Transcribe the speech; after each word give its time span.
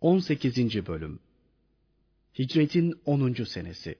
18. 0.00 0.86
Bölüm 0.86 1.18
Hicretin 2.38 2.94
10. 3.06 3.44
Senesi 3.44 3.94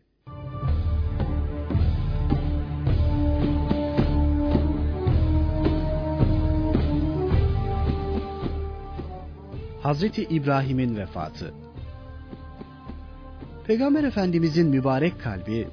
Hazreti 9.82 10.24
İbrahim'in 10.24 10.96
vefatı 10.96 11.54
Peygamber 13.67 14.04
Efendimizin 14.04 14.69
mübarek 14.69 15.21
kalbi, 15.21 15.69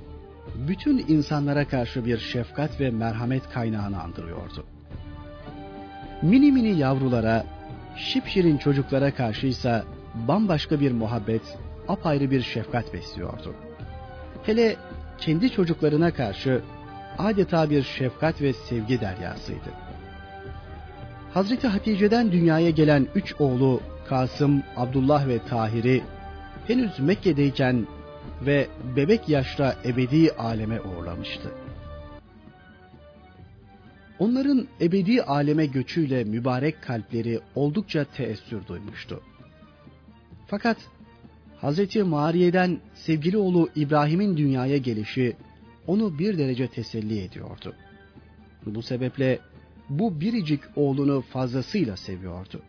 bütün 0.68 0.98
insanlara 1.08 1.68
karşı 1.68 2.06
bir 2.06 2.18
şefkat 2.18 2.80
ve 2.80 2.90
merhamet 2.90 3.50
kaynağını 3.50 4.02
andırıyordu. 4.02 4.66
Mini 6.22 6.52
mini 6.52 6.80
yavrulara, 6.80 7.46
şipşirin 7.96 8.58
çocuklara 8.58 9.16
karşıysa 9.16 9.97
bambaşka 10.28 10.80
bir 10.80 10.92
muhabbet, 10.92 11.58
apayrı 11.88 12.32
bir 12.32 12.42
şefkat 12.42 12.94
besliyordu. 12.94 13.56
Hele 14.44 14.76
kendi 15.18 15.52
çocuklarına 15.52 16.14
karşı 16.14 16.62
adeta 17.18 17.70
bir 17.70 17.84
şefkat 17.84 18.42
ve 18.42 18.54
sevgi 18.54 19.02
deryasıydı. 19.02 19.70
Hazreti 21.34 21.68
Hatice'den 21.68 22.32
dünyaya 22.32 22.70
gelen 22.70 23.08
üç 23.16 23.36
oğlu 23.40 23.82
Kasım, 24.10 24.64
Abdullah 24.76 25.28
ve 25.28 25.40
Tahir'i 25.40 26.04
henüz 26.68 27.00
Mekke'deyken 27.00 27.88
ve 28.46 28.68
bebek 28.96 29.30
yaşta 29.30 29.76
ebedi 29.86 30.32
aleme 30.32 30.82
uğurlamıştı. 30.82 31.52
Onların 34.20 34.68
ebedi 34.82 35.24
aleme 35.24 35.66
göçüyle 35.66 36.24
mübarek 36.24 36.84
kalpleri 36.84 37.40
oldukça 37.56 38.04
teessür 38.04 38.68
duymuştu. 38.68 39.22
Fakat 40.48 40.78
Hazreti 41.62 42.04
Mariye'den 42.04 42.80
sevgili 42.94 43.38
oğlu 43.38 43.70
İbrahim'in 43.76 44.38
dünyaya 44.38 44.78
gelişi 44.78 45.36
onu 45.88 46.20
bir 46.20 46.38
derece 46.38 46.68
teselli 46.68 47.22
ediyordu. 47.22 47.74
Bu 48.66 48.82
sebeple 48.82 49.40
bu 49.90 50.22
biricik 50.22 50.62
oğlunu 50.76 51.22
fazlasıyla 51.22 51.98
seviyordu. 51.98 52.62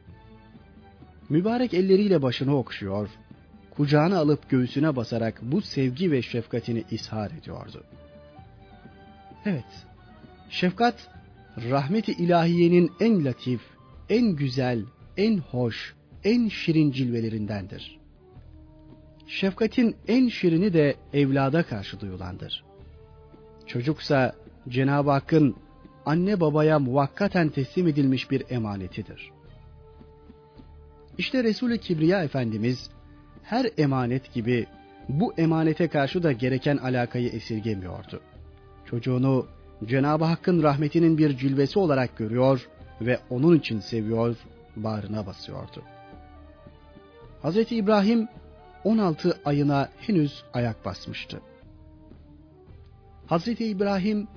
Mübarek 1.29 1.75
elleriyle 1.75 2.23
başını 2.23 2.57
okşuyor, 2.57 3.09
kucağına 3.71 4.19
alıp 4.19 4.51
göğsüne 4.51 4.97
basarak 4.97 5.41
bu 5.43 5.61
sevgi 5.61 6.11
ve 6.11 6.23
şefkatini 6.23 6.85
ishar 6.91 7.31
ediyordu. 7.31 7.85
Evet, 9.45 9.87
şefkat 10.51 11.11
rahmeti 11.71 12.13
ilahiyenin 12.13 12.93
en 13.01 13.25
latif, 13.25 13.61
en 14.11 14.37
güzel, 14.37 14.85
en 15.17 15.39
hoş, 15.39 15.95
en 16.25 16.49
şirin 16.49 16.91
cilvelerindendir. 16.91 17.99
Şefkatin 19.27 19.97
en 20.09 20.29
şirini 20.29 20.73
de 20.73 20.95
evlada 21.13 21.63
karşı 21.63 22.01
duyulandır. 22.01 22.65
Çocuksa 23.67 24.35
Cenab-ı 24.69 25.11
Hakk'ın 25.11 25.57
anne 26.07 26.41
babaya 26.41 26.79
muvakkaten 26.79 27.49
teslim 27.49 27.87
edilmiş 27.89 28.31
bir 28.31 28.45
emanetidir. 28.51 29.31
İşte 31.19 31.45
Resulü 31.45 31.79
Kibriya 31.79 32.25
Efendimiz 32.25 32.91
her 33.43 33.67
emanet 33.79 34.35
gibi 34.35 34.67
bu 35.09 35.35
emanete 35.35 35.89
karşı 35.89 36.23
da 36.23 36.33
gereken 36.33 36.77
alakayı 36.77 37.29
esirgemiyordu. 37.29 38.21
Çocuğunu 38.87 39.47
Cenab-ı 39.87 40.25
Hakk'ın 40.25 40.63
rahmetinin 40.63 41.19
bir 41.19 41.37
cilvesi 41.37 41.79
olarak 41.79 42.17
görüyor 42.17 42.69
ve 43.01 43.19
onun 43.31 43.59
için 43.59 43.81
seviyor, 43.81 44.37
bağrına 44.77 45.27
basıyordu. 45.27 45.83
Hz. 47.43 47.73
İbrahim 47.73 48.29
16 48.85 49.39
ayına 49.45 49.89
henüz 49.99 50.45
ayak 50.55 50.85
basmıştı. 50.85 51.41
Hz. 53.31 53.47
İbrahim 53.61 54.29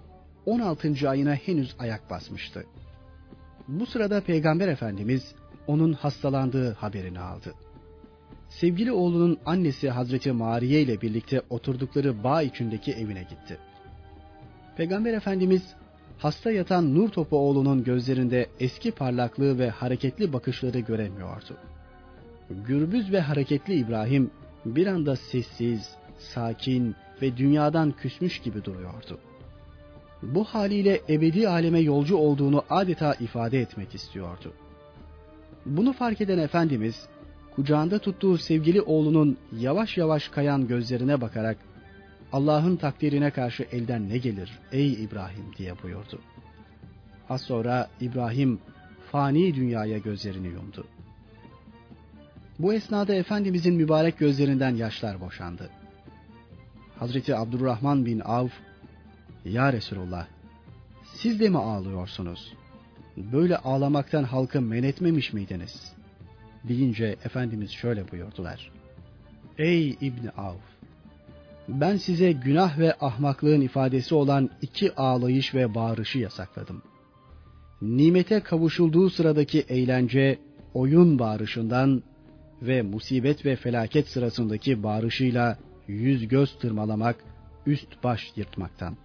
16. 0.46 1.10
ayına 1.10 1.36
henüz 1.36 1.76
ayak 1.80 2.10
basmıştı. 2.10 2.66
Bu 3.68 3.86
sırada 3.86 4.22
Peygamber 4.22 4.68
Efendimiz 4.68 5.36
onun 5.68 5.94
hastalandığı 5.94 6.74
haberini 6.74 7.20
aldı. 7.20 7.54
Sevgili 8.50 8.92
oğlunun 8.92 9.40
annesi 9.46 9.90
Hazreti 9.90 10.32
Mariye 10.32 10.82
ile 10.82 11.02
birlikte 11.02 11.42
oturdukları 11.50 12.24
bağ 12.24 12.42
içindeki 12.42 12.92
evine 12.92 13.22
gitti. 13.22 13.58
Peygamber 14.78 15.14
Efendimiz 15.14 15.64
hasta 16.18 16.52
yatan 16.52 16.96
nur 16.96 17.10
topu 17.10 17.38
oğlunun 17.38 17.84
gözlerinde 17.84 18.50
eski 18.60 18.92
parlaklığı 18.92 19.60
ve 19.60 19.70
hareketli 19.70 20.34
bakışları 20.34 20.80
göremiyordu. 20.80 21.58
Gürbüz 22.68 23.12
ve 23.12 23.22
hareketli 23.22 23.74
İbrahim 23.74 24.32
bir 24.66 24.88
anda 24.88 25.16
sessiz, 25.16 25.96
sakin 26.18 26.96
ve 27.22 27.38
dünyadan 27.38 27.92
küsmüş 27.92 28.40
gibi 28.40 28.66
duruyordu. 28.66 29.20
Bu 30.22 30.44
haliyle 30.44 31.02
ebedi 31.10 31.50
aleme 31.50 31.80
yolcu 31.80 32.18
olduğunu 32.18 32.64
adeta 32.70 33.14
ifade 33.14 33.60
etmek 33.60 33.96
istiyordu. 33.96 34.54
Bunu 35.66 35.94
fark 35.94 36.22
eden 36.22 36.38
Efendimiz, 36.38 37.08
kucağında 37.56 38.00
tuttuğu 38.00 38.38
sevgili 38.38 38.82
oğlunun 38.82 39.38
yavaş 39.60 39.98
yavaş 39.98 40.28
kayan 40.28 40.68
gözlerine 40.68 41.22
bakarak 41.22 41.58
Allah'ın 42.34 42.76
takdirine 42.76 43.32
karşı 43.32 43.64
elden 43.72 44.10
ne 44.10 44.18
gelir 44.18 44.60
ey 44.72 45.04
İbrahim 45.04 45.46
diye 45.58 45.74
buyurdu. 45.84 46.20
Az 47.30 47.42
sonra 47.42 47.90
İbrahim 48.02 48.60
fani 49.12 49.56
dünyaya 49.56 49.98
gözlerini 49.98 50.48
yumdu. 50.48 50.86
Bu 52.62 52.74
esnada 52.74 53.16
Efendimizin 53.16 53.76
mübarek 53.76 54.20
gözlerinden 54.20 54.76
yaşlar 54.76 55.22
boşandı. 55.22 55.70
Hazreti 57.00 57.36
Abdurrahman 57.36 58.06
bin 58.06 58.20
Avf, 58.20 58.52
Ya 59.46 59.74
Resulullah, 59.74 60.28
siz 61.04 61.40
de 61.40 61.50
mi 61.50 61.58
ağlıyorsunuz? 61.58 62.54
Böyle 63.18 63.58
ağlamaktan 63.58 64.24
halkı 64.24 64.62
men 64.62 64.84
etmemiş 64.84 65.34
miydiniz? 65.34 65.94
Deyince 66.64 67.06
Efendimiz 67.26 67.72
şöyle 67.72 68.12
buyurdular. 68.12 68.72
Ey 69.58 69.90
İbni 69.90 70.30
Avf! 70.30 70.62
Ben 71.68 71.98
size 71.98 72.32
günah 72.32 72.80
ve 72.80 72.94
ahmaklığın 73.02 73.62
ifadesi 73.62 74.16
olan 74.16 74.50
iki 74.62 74.96
ağlayış 74.96 75.56
ve 75.56 75.76
bağırışı 75.76 76.20
yasakladım. 76.20 76.82
Nimete 77.82 78.40
kavuşulduğu 78.40 79.10
sıradaki 79.10 79.60
eğlence, 79.60 80.40
oyun 80.74 81.20
bağırışından 81.20 82.04
ve 82.62 82.82
musibet 82.82 83.46
ve 83.46 83.56
felaket 83.56 84.08
sırasındaki 84.08 84.84
bağırışıyla 84.84 85.58
yüz 85.88 86.28
göz 86.28 86.60
tırmalamak, 86.60 87.16
üst 87.66 88.04
baş 88.04 88.32
yırtmaktan. 88.36 88.98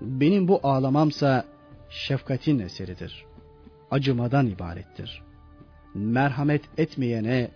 Benim 0.00 0.48
bu 0.48 0.60
ağlamamsa 0.62 1.44
şefkatin 1.90 2.58
eseridir. 2.58 3.24
Acımadan 3.90 4.46
ibarettir. 4.46 5.22
Merhamet 5.94 6.62
etmeyene 6.78 7.50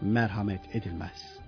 merhamet 0.00 0.76
edilmez. 0.76 1.38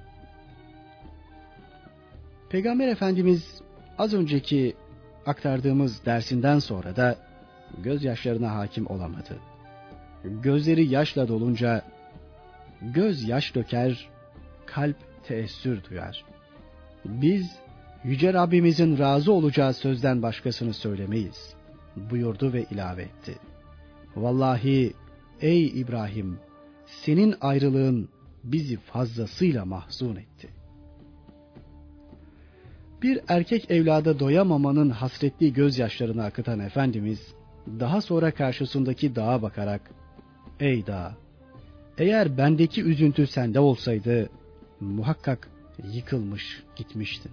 Peygamber 2.50 2.88
Efendimiz 2.88 3.62
az 3.98 4.14
önceki 4.14 4.75
aktardığımız 5.26 6.04
dersinden 6.06 6.59
sonra 6.59 6.97
da 6.97 7.16
gözyaşlarına 7.78 8.54
hakim 8.54 8.87
olamadı. 8.87 9.38
Gözleri 10.25 10.87
yaşla 10.87 11.28
dolunca 11.28 11.82
göz 12.93 13.28
yaş 13.28 13.55
döker, 13.55 14.09
kalp 14.67 14.97
teessür 15.27 15.84
duyar. 15.84 16.25
Biz 17.05 17.65
Yüce 18.05 18.33
Rabbimizin 18.33 18.99
razı 18.99 19.33
olacağı 19.33 19.75
sözden 19.75 20.22
başkasını 20.22 20.75
söylemeyiz 20.75 21.55
buyurdu 21.97 22.53
ve 22.53 22.65
ilave 22.71 23.03
etti. 23.03 23.34
Vallahi 24.17 24.93
ey 25.41 25.81
İbrahim 25.81 26.39
senin 26.87 27.34
ayrılığın 27.41 28.09
bizi 28.44 28.77
fazlasıyla 28.77 29.64
mahzun 29.64 30.17
etti. 30.17 30.49
Bir 33.03 33.20
erkek 33.29 33.70
evlada 33.70 34.19
doyamamanın 34.19 34.91
hasretli 34.91 35.53
gözyaşlarını 35.53 36.25
akıtan 36.25 36.61
Efendimiz 36.61 37.35
daha 37.67 38.00
sonra 38.00 38.35
karşısındaki 38.35 39.17
dağa 39.17 39.43
bakarak 39.43 39.91
Ey 40.61 40.87
dağ 40.87 41.24
eğer 41.99 42.38
bendeki 42.38 42.82
üzüntü 42.82 43.26
sende 43.26 43.61
olsaydı 43.61 44.31
muhakkak 44.81 45.49
yıkılmış 45.93 46.62
gitmiştin. 46.76 47.32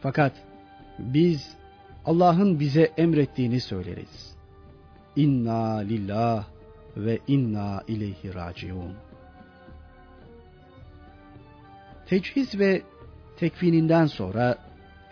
Fakat 0.00 0.32
biz 0.98 1.56
Allah'ın 2.04 2.60
bize 2.60 2.82
emrettiğini 2.82 3.60
söyleriz. 3.60 4.36
İnna 5.16 5.76
lillah 5.76 6.46
ve 6.96 7.18
inna 7.28 7.82
ileyhi 7.88 8.34
raciun. 8.34 8.94
Teçhiz 12.06 12.58
ve 12.58 12.82
tekvininden 13.36 14.06
sonra 14.06 14.58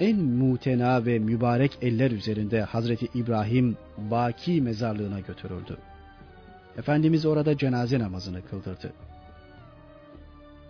en 0.00 0.18
mutena 0.18 1.06
ve 1.06 1.18
mübarek 1.18 1.78
eller 1.82 2.10
üzerinde 2.10 2.62
Hazreti 2.62 3.08
İbrahim 3.14 3.76
Baki 3.98 4.62
mezarlığına 4.62 5.20
götürüldü. 5.20 5.78
Efendimiz 6.78 7.26
orada 7.26 7.58
cenaze 7.58 7.98
namazını 7.98 8.42
kıldırdı. 8.46 8.92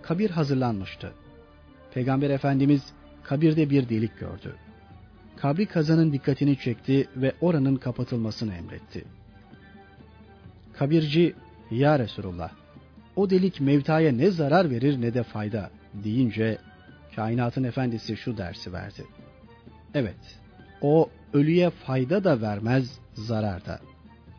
kabir 0.03 0.31
hazırlanmıştı. 0.31 1.13
Peygamber 1.95 2.31
Efendimiz 2.31 2.83
kabirde 3.23 3.71
bir 3.71 3.89
delik 3.89 4.19
gördü. 4.19 4.55
Kabri 5.37 5.67
kazanın 5.67 6.13
dikkatini 6.13 6.59
çekti 6.59 7.09
ve 7.17 7.33
oranın 7.41 7.77
kapatılmasını 7.77 8.55
emretti. 8.55 9.05
Kabirci, 10.73 11.35
Ya 11.71 11.99
Resulullah, 11.99 12.51
o 13.17 13.31
delik 13.31 13.61
mevtaya 13.61 14.13
ne 14.13 14.31
zarar 14.31 14.71
verir 14.71 15.01
ne 15.01 15.15
de 15.15 15.23
fayda 15.23 15.71
deyince 15.95 16.59
kainatın 17.17 17.65
efendisi 17.65 18.17
şu 18.17 18.37
dersi 18.37 18.73
verdi. 18.73 19.05
Evet, 19.95 20.39
o 20.83 21.11
ölüye 21.33 21.71
fayda 21.71 22.25
da 22.25 22.41
vermez, 22.41 22.99
zarar 23.15 23.67
da. 23.67 23.81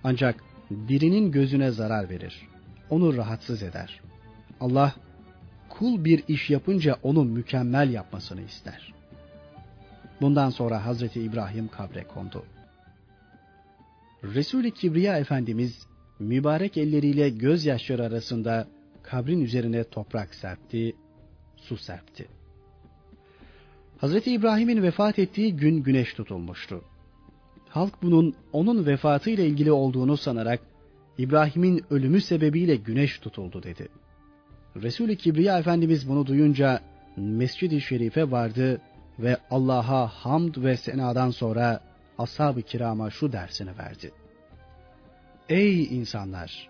Ancak 0.04 0.49
birinin 0.72 1.32
gözüne 1.32 1.72
zarar 1.72 2.10
verir. 2.10 2.48
Onu 2.90 3.18
rahatsız 3.18 3.64
eder. 3.64 4.02
Allah 4.60 4.94
kul 5.70 6.06
bir 6.06 6.24
iş 6.28 6.50
yapınca 6.50 6.98
onu 7.04 7.24
mükemmel 7.24 7.90
yapmasını 7.90 8.42
ister. 8.42 8.94
Bundan 10.22 10.50
sonra 10.50 10.86
Hazreti 10.86 11.22
İbrahim 11.22 11.68
kabre 11.68 12.04
kondu. 12.04 12.46
Resul-i 14.24 14.72
Kibriya 14.72 15.18
Efendimiz 15.18 15.88
mübarek 16.20 16.78
elleriyle 16.78 17.30
gözyaşları 17.30 18.06
arasında 18.06 18.68
kabrin 19.04 19.42
üzerine 19.42 19.84
toprak 19.84 20.36
serpti, 20.36 20.96
su 21.56 21.78
serpti. 21.78 22.28
Hazreti 23.98 24.32
İbrahim'in 24.32 24.84
vefat 24.84 25.20
ettiği 25.20 25.56
gün 25.56 25.84
güneş 25.84 26.14
tutulmuştu. 26.14 26.84
Halk 27.70 28.04
bunun 28.04 28.36
onun 28.54 28.86
vefatı 28.86 29.30
ile 29.30 29.46
ilgili 29.48 29.72
olduğunu 29.72 30.18
sanarak 30.18 30.60
İbrahim'in 31.18 31.86
ölümü 31.90 32.22
sebebiyle 32.22 32.76
güneş 32.76 33.20
tutuldu 33.20 33.64
dedi. 33.64 33.88
Resul-i 34.76 35.18
Kibriya 35.18 35.60
Efendimiz 35.60 36.10
bunu 36.10 36.26
duyunca 36.26 36.80
Mescid-i 37.18 37.82
Şerif'e 37.82 38.32
vardı 38.32 38.82
ve 39.20 39.38
Allah'a 39.52 40.08
hamd 40.08 40.56
ve 40.58 40.78
senadan 40.78 41.30
sonra 41.30 41.82
ashab-ı 42.18 42.62
kirama 42.62 43.10
şu 43.10 43.32
dersini 43.32 43.78
verdi. 43.78 44.12
Ey 45.50 45.84
insanlar! 45.84 46.70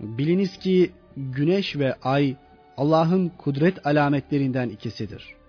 Biliniz 0.00 0.58
ki 0.58 0.90
güneş 1.16 1.76
ve 1.76 1.94
ay 2.02 2.36
Allah'ın 2.76 3.28
kudret 3.28 3.86
alametlerinden 3.86 4.68
ikisidir. 4.68 5.41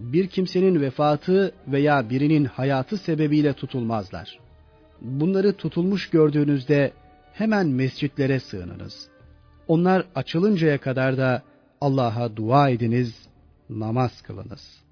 Bir 0.00 0.26
kimsenin 0.26 0.80
vefatı 0.80 1.54
veya 1.68 2.10
birinin 2.10 2.44
hayatı 2.44 2.96
sebebiyle 2.98 3.52
tutulmazlar. 3.52 4.38
Bunları 5.00 5.52
tutulmuş 5.52 6.10
gördüğünüzde 6.10 6.92
hemen 7.32 7.66
mescitlere 7.66 8.40
sığınınız. 8.40 9.08
Onlar 9.68 10.06
açılıncaya 10.14 10.78
kadar 10.78 11.16
da 11.16 11.42
Allah'a 11.80 12.36
dua 12.36 12.70
ediniz, 12.70 13.28
namaz 13.70 14.22
kılınız. 14.22 14.82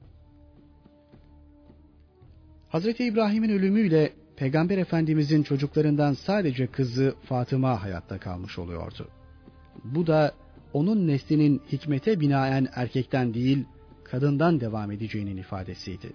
Hazreti 2.68 3.04
İbrahim'in 3.04 3.50
ölümüyle 3.50 4.12
Peygamber 4.36 4.78
Efendimizin 4.78 5.42
çocuklarından 5.42 6.12
sadece 6.12 6.66
kızı 6.66 7.14
Fatıma 7.22 7.82
hayatta 7.82 8.18
kalmış 8.18 8.58
oluyordu. 8.58 9.08
Bu 9.84 10.06
da 10.06 10.32
onun 10.72 11.06
neslinin 11.06 11.62
hikmete 11.72 12.20
binaen 12.20 12.68
erkekten 12.74 13.34
değil, 13.34 13.64
kadından 14.04 14.60
devam 14.60 14.90
edeceğinin 14.90 15.36
ifadesiydi. 15.36 16.12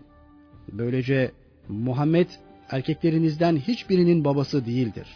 Böylece 0.72 1.32
Muhammed 1.68 2.28
erkeklerinizden 2.70 3.56
hiçbirinin 3.56 4.26
babası 4.26 4.66
değildir. 4.66 5.08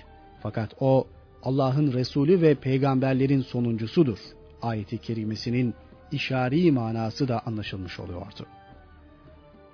Fakat 0.41 0.73
o 0.79 1.07
Allah'ın 1.43 1.93
Resulü 1.93 2.41
ve 2.41 2.55
peygamberlerin 2.55 3.41
sonuncusudur. 3.41 4.17
Ayeti 4.61 4.97
kerimesinin 4.97 5.73
işari 6.11 6.71
manası 6.71 7.27
da 7.27 7.45
anlaşılmış 7.45 7.99
oluyordu. 7.99 8.45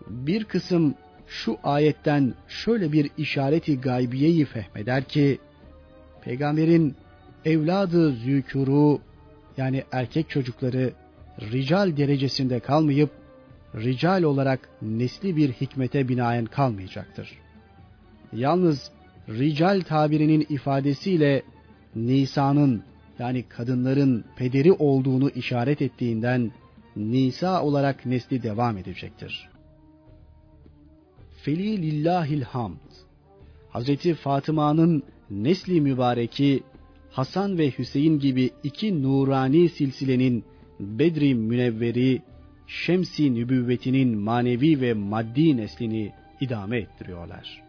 Bir 0.08 0.44
kısım 0.44 0.96
şu 1.28 1.58
ayetten 1.64 2.34
şöyle 2.48 2.92
bir 2.92 3.12
işareti 3.18 3.82
gaybiyeyi 3.82 4.46
fehmeder 4.46 5.04
ki, 5.04 5.40
peygamberin 6.22 6.96
evladı 7.46 8.12
zükuru 8.12 9.00
yani 9.58 9.84
erkek 9.92 10.30
çocukları 10.30 10.94
rical 11.42 11.98
derecesinde 11.98 12.60
kalmayıp 12.60 13.10
rical 13.76 14.24
olarak 14.24 14.70
nesli 14.82 15.36
bir 15.36 15.52
hikmete 15.52 16.08
binaen 16.08 16.46
kalmayacaktır. 16.46 17.38
Yalnız 18.34 18.92
rical 19.30 19.82
tabirinin 19.82 20.46
ifadesiyle 20.50 21.44
Nisa'nın 21.96 22.84
yani 23.20 23.44
kadınların 23.44 24.26
pederi 24.36 24.72
olduğunu 24.72 25.30
işaret 25.30 25.82
ettiğinden 25.82 26.52
Nisa 26.96 27.64
olarak 27.64 28.06
nesli 28.06 28.44
devam 28.44 28.78
edecektir. 28.78 29.50
Feli 31.44 31.82
lillahil 31.82 32.42
hamd. 32.42 32.78
Hazreti 33.70 34.14
Fatıma'nın 34.14 35.04
nesli 35.30 35.82
mübareki 35.82 36.64
Hasan 37.12 37.58
ve 37.58 37.72
Hüseyin 37.72 38.20
gibi 38.20 38.50
iki 38.64 39.04
nurani 39.04 39.70
silsilenin 39.70 40.44
Bedri 40.80 41.36
Münevveri, 41.36 42.22
Şemsi 42.68 43.36
nübüvvetinin 43.36 44.18
manevi 44.18 44.82
ve 44.82 44.94
maddi 44.94 45.58
neslini 45.58 46.12
idame 46.42 46.78
ettiriyorlar. 46.78 47.64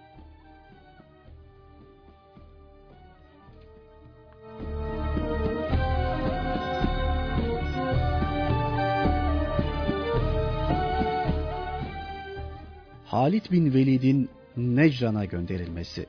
Halit 13.06 13.52
bin 13.52 13.74
Velid'in 13.74 14.30
Necran'a 14.56 15.24
gönderilmesi. 15.24 16.06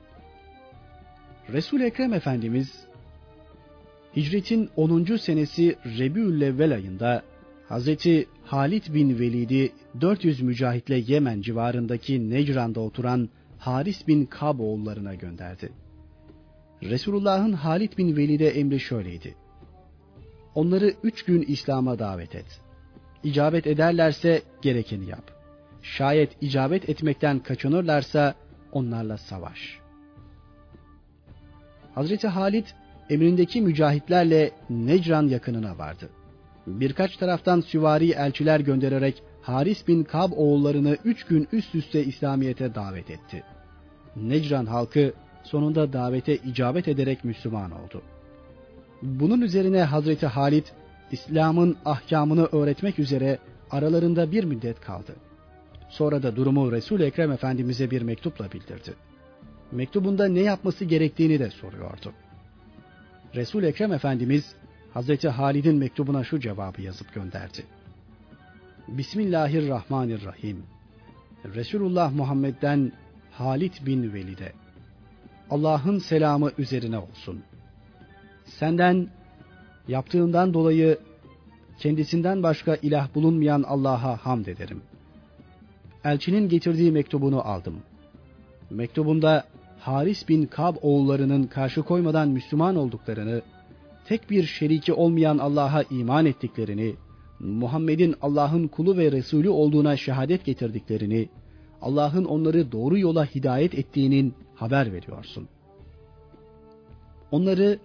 Resul 1.52 1.80
Ekrem 1.80 2.12
Efendimiz 2.12 2.91
Hicretin 4.16 4.70
10. 4.76 5.16
senesi 5.16 5.76
Rebiülevvel 5.98 6.74
ayında 6.74 7.22
Hazreti 7.68 8.26
Halit 8.44 8.94
bin 8.94 9.18
Velid'i 9.18 9.72
400 10.00 10.40
mücahitle 10.40 10.96
Yemen 11.06 11.40
civarındaki 11.40 12.30
Necran'da 12.30 12.80
oturan 12.80 13.28
Haris 13.58 14.08
bin 14.08 14.26
Kab 14.26 14.58
oğullarına 14.58 15.14
gönderdi. 15.14 15.72
Resulullah'ın 16.82 17.52
Halit 17.52 17.98
bin 17.98 18.16
Velid'e 18.16 18.46
emri 18.46 18.80
şöyleydi. 18.80 19.34
Onları 20.54 20.94
üç 21.02 21.24
gün 21.24 21.42
İslam'a 21.42 21.98
davet 21.98 22.34
et. 22.34 22.60
İcabet 23.24 23.66
ederlerse 23.66 24.42
gerekeni 24.62 25.08
yap. 25.10 25.30
Şayet 25.82 26.36
icabet 26.40 26.88
etmekten 26.88 27.38
kaçınırlarsa 27.38 28.34
onlarla 28.72 29.16
savaş. 29.16 29.78
Hazreti 31.94 32.28
Halit 32.28 32.74
emrindeki 33.10 33.60
mücahitlerle 33.60 34.50
Necran 34.70 35.28
yakınına 35.28 35.78
vardı. 35.78 36.10
Birkaç 36.66 37.16
taraftan 37.16 37.60
süvari 37.60 38.10
elçiler 38.10 38.60
göndererek 38.60 39.22
Haris 39.42 39.88
bin 39.88 40.04
Kab 40.04 40.32
oğullarını 40.32 40.96
üç 41.04 41.24
gün 41.24 41.48
üst 41.52 41.74
üste 41.74 42.04
İslamiyet'e 42.04 42.74
davet 42.74 43.10
etti. 43.10 43.42
Necran 44.16 44.66
halkı 44.66 45.12
sonunda 45.42 45.92
davete 45.92 46.36
icabet 46.36 46.88
ederek 46.88 47.24
Müslüman 47.24 47.70
oldu. 47.70 48.02
Bunun 49.02 49.40
üzerine 49.40 49.82
Hazreti 49.82 50.26
Halit, 50.26 50.72
İslam'ın 51.12 51.76
ahkamını 51.84 52.48
öğretmek 52.52 52.98
üzere 52.98 53.38
aralarında 53.70 54.32
bir 54.32 54.44
müddet 54.44 54.80
kaldı. 54.80 55.12
Sonra 55.88 56.22
da 56.22 56.36
durumu 56.36 56.72
Resul-i 56.72 57.02
Ekrem 57.02 57.32
Efendimiz'e 57.32 57.90
bir 57.90 58.02
mektupla 58.02 58.52
bildirdi. 58.52 58.94
Mektubunda 59.72 60.28
ne 60.28 60.40
yapması 60.40 60.84
gerektiğini 60.84 61.38
de 61.38 61.50
soruyordu. 61.50 62.12
Resul 63.34 63.62
Ekrem 63.62 63.92
Efendimiz 63.92 64.54
Hazreti 64.94 65.28
Halid'in 65.28 65.76
mektubuna 65.76 66.24
şu 66.24 66.40
cevabı 66.40 66.82
yazıp 66.82 67.14
gönderdi. 67.14 67.64
Bismillahirrahmanirrahim. 68.88 70.62
Resulullah 71.44 72.12
Muhammed'den 72.12 72.92
Halid 73.30 73.72
bin 73.86 74.12
Velid'e. 74.12 74.52
Allah'ın 75.50 75.98
selamı 75.98 76.50
üzerine 76.58 76.98
olsun. 76.98 77.42
Senden 78.44 79.08
yaptığından 79.88 80.54
dolayı 80.54 80.98
kendisinden 81.78 82.42
başka 82.42 82.74
ilah 82.74 83.14
bulunmayan 83.14 83.62
Allah'a 83.62 84.16
hamd 84.16 84.46
ederim. 84.46 84.82
Elçinin 86.04 86.48
getirdiği 86.48 86.92
mektubunu 86.92 87.48
aldım. 87.48 87.82
Mektubunda 88.70 89.44
Haris 89.84 90.28
bin 90.28 90.46
Kab 90.46 90.76
oğullarının 90.82 91.44
karşı 91.44 91.82
koymadan 91.82 92.28
Müslüman 92.28 92.76
olduklarını, 92.76 93.42
tek 94.04 94.30
bir 94.30 94.44
şeriki 94.44 94.92
olmayan 94.92 95.38
Allah'a 95.38 95.82
iman 95.82 96.26
ettiklerini, 96.26 96.94
Muhammed'in 97.40 98.14
Allah'ın 98.22 98.68
kulu 98.68 98.96
ve 98.96 99.12
Resulü 99.12 99.48
olduğuna 99.48 99.96
şehadet 99.96 100.44
getirdiklerini, 100.44 101.28
Allah'ın 101.80 102.24
onları 102.24 102.72
doğru 102.72 102.98
yola 102.98 103.24
hidayet 103.24 103.74
ettiğinin 103.74 104.34
haber 104.54 104.92
veriyorsun. 104.92 105.48
Onları 107.30 107.78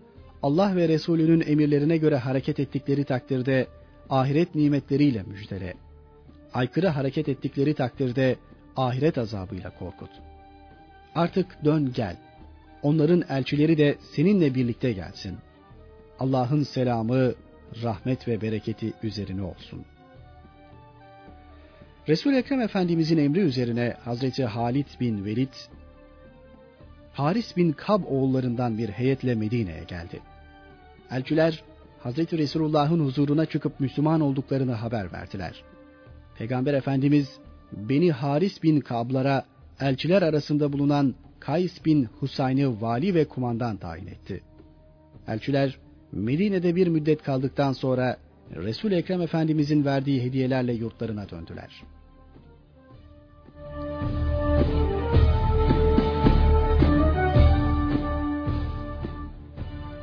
Allah 0.44 0.76
ve 0.76 0.88
Resulünün 0.88 1.44
emirlerine 1.48 1.98
göre 1.98 2.18
hareket 2.18 2.60
ettikleri 2.60 3.04
takdirde 3.04 3.68
ahiret 4.10 4.56
nimetleriyle 4.56 5.24
müjdele. 5.24 5.74
Aykırı 6.54 6.88
hareket 6.88 7.30
ettikleri 7.30 7.74
takdirde 7.74 8.36
ahiret 8.76 9.18
azabıyla 9.18 9.80
korkut. 9.80 10.10
Artık 11.18 11.66
dön 11.66 11.92
gel. 11.96 12.18
Onların 12.82 13.24
elçileri 13.30 13.78
de 13.78 13.98
seninle 14.16 14.56
birlikte 14.56 14.94
gelsin. 14.94 15.38
Allah'ın 16.20 16.64
selamı, 16.64 17.34
rahmet 17.84 18.28
ve 18.28 18.42
bereketi 18.42 18.94
üzerine 19.04 19.42
olsun. 19.42 19.86
Resul 22.08 22.34
Ekrem 22.34 22.62
Efendimizin 22.62 23.18
emri 23.18 23.40
üzerine 23.40 23.98
Hazreti 24.06 24.46
Halit 24.46 25.00
bin 25.00 25.26
Velid 25.26 25.54
Haris 27.14 27.58
bin 27.58 27.72
Kab 27.72 28.04
oğullarından 28.06 28.78
bir 28.78 28.90
heyetle 28.90 29.36
Medine'ye 29.36 29.84
geldi. 29.84 30.20
Elçiler 31.12 31.64
Hazreti 32.00 32.38
Resulullah'ın 32.38 33.00
huzuruna 33.00 33.46
çıkıp 33.46 33.80
Müslüman 33.80 34.22
olduklarını 34.22 34.74
haber 34.74 35.14
verdiler. 35.14 35.64
Peygamber 36.38 36.74
Efendimiz 36.74 37.38
Beni 37.72 38.12
Haris 38.12 38.64
bin 38.64 38.80
Kablara 38.80 39.46
elçiler 39.80 40.22
arasında 40.22 40.74
bulunan 40.74 41.16
Kays 41.40 41.86
bin 41.86 42.04
Husayn'ı 42.20 42.82
vali 42.82 43.16
ve 43.16 43.26
kumandan 43.26 43.78
tayin 43.78 44.08
etti. 44.08 44.42
Elçiler 45.28 45.78
Medine'de 46.12 46.76
bir 46.76 46.88
müddet 46.88 47.24
kaldıktan 47.24 47.72
sonra 47.72 48.18
Resul 48.56 48.92
Ekrem 48.92 49.22
Efendimizin 49.22 49.86
verdiği 49.86 50.24
hediyelerle 50.24 50.74
yurtlarına 50.74 51.30
döndüler. 51.30 51.84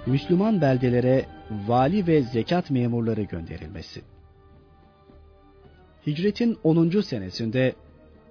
Müslüman 0.07 0.61
beldelere 0.61 1.27
vali 1.67 2.07
ve 2.07 2.23
zekat 2.23 2.71
memurları 2.71 3.23
gönderilmesi. 3.23 4.03
Hicretin 6.07 6.59
10. 6.63 7.01
senesinde 7.01 7.75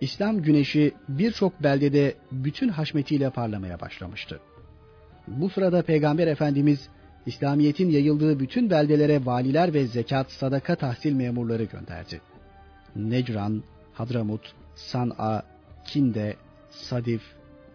İslam 0.03 0.41
güneşi 0.41 0.93
birçok 1.07 1.63
beldede 1.63 2.15
bütün 2.31 2.69
haşmetiyle 2.69 3.29
parlamaya 3.29 3.79
başlamıştı. 3.79 4.39
Bu 5.27 5.49
sırada 5.49 5.81
Peygamber 5.81 6.27
Efendimiz 6.27 6.87
İslamiyet'in 7.25 7.89
yayıldığı 7.89 8.39
bütün 8.39 8.69
beldelere 8.69 9.25
valiler 9.25 9.73
ve 9.73 9.87
zekat, 9.87 10.31
sadaka 10.31 10.75
tahsil 10.75 11.13
memurları 11.13 11.63
gönderdi. 11.63 12.21
Necran, 12.95 13.63
Hadramut, 13.93 14.53
San'a, 14.75 15.43
Kinde, 15.85 16.35
Sadif, 16.69 17.21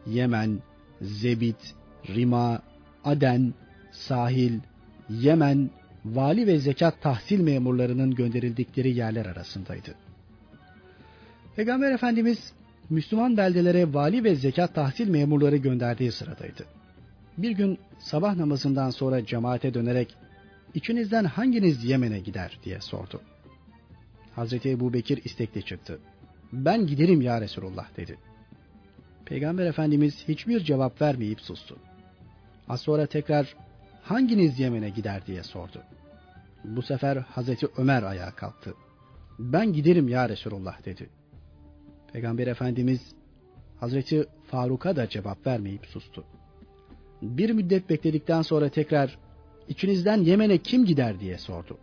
Yemen, 0.07 0.59
Zebit, 1.01 1.75
Rima, 2.09 2.63
Aden, 3.05 3.55
Sahil, 3.93 4.59
Yemen, 5.11 5.71
vali 6.05 6.47
ve 6.47 6.59
zekat 6.59 7.03
tahsil 7.03 7.41
memurlarının 7.41 8.15
gönderildikleri 8.15 8.97
yerler 8.97 9.27
arasındaydı. 9.27 10.08
Peygamber 11.59 11.93
Efendimiz 11.93 12.53
Müslüman 12.91 13.37
beldelere 13.37 13.95
vali 13.95 14.25
ve 14.25 14.35
zekat 14.35 14.75
tahsil 14.75 15.09
memurları 15.09 15.57
gönderdiği 15.57 16.13
sıradaydı. 16.13 16.67
Bir 17.39 17.51
gün 17.51 17.79
sabah 17.99 18.37
namazından 18.37 18.91
sonra 18.91 19.27
cemaate 19.27 19.75
dönerek 19.75 20.15
içinizden 20.75 21.25
hanginiz 21.25 21.85
Yemen'e 21.85 22.19
gider 22.21 22.59
diye 22.65 22.81
sordu. 22.81 23.21
Hazreti 24.35 24.71
Ebu 24.71 24.93
Bekir 24.93 25.25
istekli 25.25 25.65
çıktı. 25.65 25.99
Ben 26.53 26.87
giderim 26.87 27.21
ya 27.21 27.41
Resulullah 27.41 27.97
dedi. 27.97 28.19
Peygamber 29.25 29.67
Efendimiz 29.67 30.29
hiçbir 30.29 30.61
cevap 30.61 31.03
vermeyip 31.03 31.41
sustu. 31.41 31.77
Az 32.69 32.81
sonra 32.81 33.07
tekrar 33.07 33.57
hanginiz 34.03 34.61
Yemen'e 34.61 34.91
gider 34.91 35.27
diye 35.27 35.43
sordu. 35.43 35.83
Bu 36.65 36.83
sefer 36.83 37.17
Hazreti 37.17 37.67
Ömer 37.77 38.03
ayağa 38.03 38.31
kalktı. 38.31 38.75
Ben 39.39 39.73
giderim 39.73 40.09
ya 40.09 40.29
Resulullah 40.29 40.85
dedi. 40.85 41.18
Peygamber 42.13 42.47
Efendimiz 42.47 43.01
Hazreti 43.81 44.27
Faruk'a 44.51 44.97
da 44.97 45.09
cevap 45.09 45.47
vermeyip 45.47 45.87
sustu. 45.87 46.25
Bir 47.23 47.51
müddet 47.51 47.91
bekledikten 47.91 48.43
sonra 48.43 48.69
tekrar 48.69 49.19
içinizden 49.69 50.19
Yemen'e 50.23 50.59
kim 50.59 50.85
gider 50.85 51.21
diye 51.21 51.39
sordu. 51.39 51.79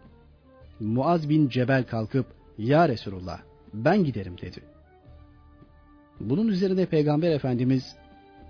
Muaz 0.80 1.30
bin 1.30 1.50
Cebel 1.50 1.84
kalkıp 1.84 2.26
ya 2.58 2.90
Resulullah 2.90 3.42
ben 3.74 4.04
giderim 4.04 4.38
dedi. 4.38 4.64
Bunun 6.20 6.48
üzerine 6.48 6.86
Peygamber 6.86 7.32
Efendimiz 7.32 7.96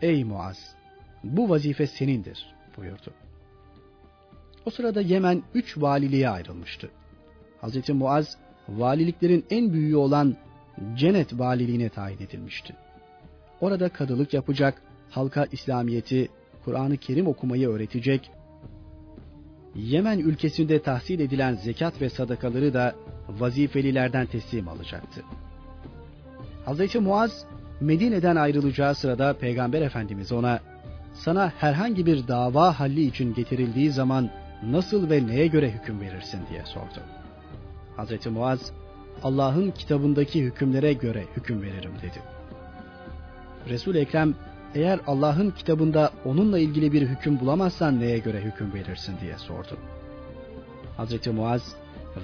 ey 0.01 0.24
Muaz 0.24 0.75
bu 1.24 1.50
vazife 1.50 1.88
senindir 1.88 2.53
buyurdu. 2.77 3.13
O 4.65 4.70
sırada 4.70 5.01
Yemen 5.01 5.44
üç 5.53 5.77
valiliğe 5.77 6.29
ayrılmıştı. 6.29 6.89
Hazreti 7.62 7.94
Muaz 7.94 8.38
valiliklerin 8.70 9.46
en 9.50 9.74
büyüğü 9.74 9.96
olan 9.96 10.36
Cennet 10.96 11.39
valiliğine 11.39 11.89
tayin 11.89 12.17
edilmişti. 12.17 12.75
Orada 13.62 13.89
kadılık 13.89 14.34
yapacak, 14.34 14.82
halka 15.10 15.46
İslamiyeti, 15.51 16.29
Kur'an-ı 16.65 16.98
Kerim 16.98 17.27
okumayı 17.27 17.70
öğretecek, 17.70 18.32
Yemen 19.75 20.20
ülkesinde 20.20 20.82
tahsil 20.82 21.20
edilen 21.20 21.53
zekat 21.53 22.01
ve 22.01 22.10
sadakaları 22.10 22.74
da 22.74 22.96
vazifelilerden 23.29 24.25
teslim 24.25 24.67
alacaktı. 24.67 25.24
Hz. 26.67 26.96
Muaz 26.96 27.46
Medine'den 27.82 28.36
ayrılacağı 28.36 28.96
sırada 28.96 29.34
Peygamber 29.34 29.82
Efendimiz 29.82 30.32
ona 30.32 30.60
sana 31.13 31.53
herhangi 31.58 32.05
bir 32.05 32.27
dava 32.27 32.79
halli 32.79 33.01
için 33.01 33.34
getirildiği 33.34 33.91
zaman 33.91 34.29
nasıl 34.63 35.10
ve 35.10 35.27
neye 35.27 35.48
göre 35.48 35.72
hüküm 35.72 36.01
verirsin 36.01 36.39
diye 36.50 36.63
sordu. 36.65 37.01
Hz. 37.98 38.25
Muaz 38.25 38.72
Allah'ın 39.24 39.72
kitabındaki 39.72 40.43
hükümlere 40.43 40.93
göre 40.93 41.25
hüküm 41.38 41.62
veririm 41.62 41.91
dedi. 42.01 42.22
Resul 43.69 43.95
Ekrem 43.95 44.36
eğer 44.75 45.00
Allah'ın 45.07 45.51
kitabında 45.51 46.12
onunla 46.25 46.60
ilgili 46.60 46.93
bir 46.93 47.01
hüküm 47.01 47.39
bulamazsan 47.39 48.00
neye 48.00 48.17
göre 48.17 48.41
hüküm 48.41 48.74
verirsin 48.74 49.15
diye 49.22 49.38
sordu. 49.38 49.77
Hazreti 50.98 51.29
Muaz, 51.31 51.75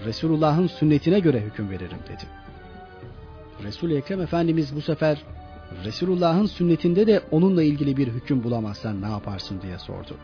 Resulullah'ın 0.06 0.68
sünnetine 0.68 1.20
göre 1.20 1.42
hüküm 1.42 1.70
veririm 1.70 2.00
dedi. 2.08 2.24
Resul-i 3.64 3.96
Ekrem 3.96 4.22
Efendimiz 4.22 4.76
bu 4.76 4.82
sefer 4.82 5.24
Resulullah'ın 5.84 6.46
sünnetinde 6.46 7.08
de 7.08 7.22
onunla 7.32 7.64
ilgili 7.64 7.98
bir 7.98 8.08
hüküm 8.08 8.44
bulamazsan 8.44 9.02
ne 9.02 9.10
yaparsın 9.10 9.62
diye 9.62 9.80
sordu. 9.80 10.18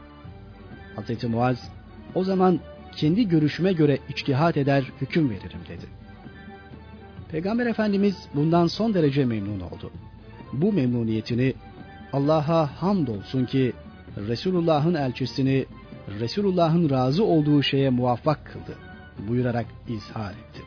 Hazreti 0.95 1.27
Muaz 1.27 1.69
o 2.15 2.23
zaman 2.23 2.59
kendi 2.95 3.27
görüşüme 3.27 3.73
göre 3.73 3.97
içtihat 4.09 4.57
eder 4.57 4.91
hüküm 5.01 5.29
veririm 5.29 5.59
dedi. 5.69 5.85
Peygamber 7.31 7.65
Efendimiz 7.65 8.15
bundan 8.33 8.67
son 8.67 8.93
derece 8.93 9.25
memnun 9.25 9.59
oldu. 9.59 9.91
Bu 10.53 10.73
memnuniyetini 10.73 11.53
Allah'a 12.13 12.81
hamdolsun 12.81 13.45
ki 13.45 13.73
Resulullah'ın 14.17 14.93
elçisini 14.93 15.65
Resulullah'ın 16.19 16.89
razı 16.89 17.23
olduğu 17.23 17.63
şeye 17.63 17.89
muvaffak 17.89 18.45
kıldı 18.45 18.77
buyurarak 19.27 19.65
izhar 19.87 20.31
etti. 20.31 20.61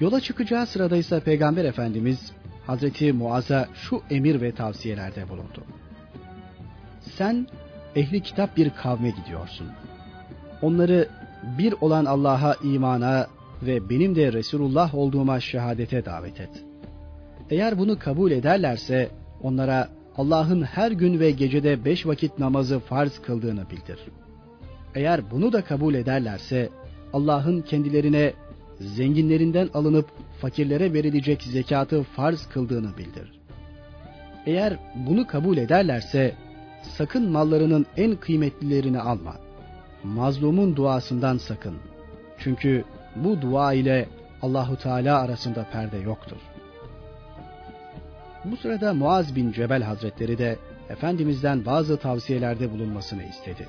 Yola 0.00 0.20
çıkacağı 0.20 0.66
sırada 0.66 0.96
ise 0.96 1.20
Peygamber 1.20 1.64
Efendimiz 1.64 2.32
Hazreti 2.66 3.12
Muaz'a 3.12 3.68
şu 3.74 4.02
emir 4.10 4.40
ve 4.40 4.52
tavsiyelerde 4.52 5.28
bulundu. 5.28 5.64
Sen 7.00 7.46
ehli 7.96 8.20
kitap 8.22 8.56
bir 8.56 8.70
kavme 8.70 9.10
gidiyorsun. 9.10 9.66
Onları 10.62 11.08
bir 11.58 11.74
olan 11.80 12.04
Allah'a 12.04 12.54
imana 12.54 13.26
ve 13.62 13.90
benim 13.90 14.14
de 14.14 14.32
Resulullah 14.32 14.94
olduğuma 14.94 15.40
şehadete 15.40 16.04
davet 16.04 16.40
et. 16.40 16.64
Eğer 17.50 17.78
bunu 17.78 17.98
kabul 17.98 18.30
ederlerse 18.30 19.10
onlara 19.42 19.88
Allah'ın 20.16 20.62
her 20.62 20.90
gün 20.90 21.20
ve 21.20 21.30
gecede 21.30 21.84
beş 21.84 22.06
vakit 22.06 22.38
namazı 22.38 22.78
farz 22.78 23.18
kıldığını 23.18 23.70
bildir. 23.70 23.98
Eğer 24.94 25.30
bunu 25.30 25.52
da 25.52 25.64
kabul 25.64 25.94
ederlerse 25.94 26.68
Allah'ın 27.12 27.62
kendilerine 27.62 28.32
zenginlerinden 28.80 29.68
alınıp 29.74 30.06
fakirlere 30.40 30.92
verilecek 30.92 31.42
zekatı 31.42 32.02
farz 32.02 32.46
kıldığını 32.46 32.98
bildir. 32.98 33.32
Eğer 34.46 34.78
bunu 35.06 35.26
kabul 35.26 35.56
ederlerse 35.56 36.34
sakın 36.82 37.30
mallarının 37.30 37.86
en 37.96 38.16
kıymetlilerini 38.16 39.00
alma. 39.00 39.36
Mazlumun 40.04 40.76
duasından 40.76 41.36
sakın. 41.36 41.74
Çünkü 42.38 42.84
bu 43.24 43.40
dua 43.40 43.72
ile 43.72 44.08
Allahu 44.42 44.76
Teala 44.76 45.20
arasında 45.20 45.64
perde 45.72 45.96
yoktur. 45.96 46.36
Bu 48.44 48.56
sırada 48.56 48.94
Muaz 48.94 49.36
bin 49.36 49.52
Cebel 49.52 49.82
Hazretleri 49.82 50.38
de 50.38 50.58
Efendimiz'den 50.90 51.64
bazı 51.64 51.96
tavsiyelerde 51.96 52.72
bulunmasını 52.72 53.22
istedi. 53.22 53.68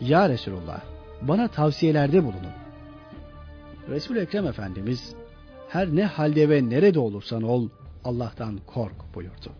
Ya 0.00 0.28
Resulullah, 0.28 0.80
bana 1.22 1.48
tavsiyelerde 1.48 2.24
bulunun. 2.24 2.52
Resul 3.88 4.16
Ekrem 4.16 4.46
Efendimiz, 4.46 5.14
her 5.68 5.96
ne 5.96 6.04
halde 6.04 6.48
ve 6.48 6.68
nerede 6.70 6.98
olursan 6.98 7.42
ol, 7.42 7.68
Allah'tan 8.04 8.60
kork 8.66 9.14
buyurdu. 9.14 9.52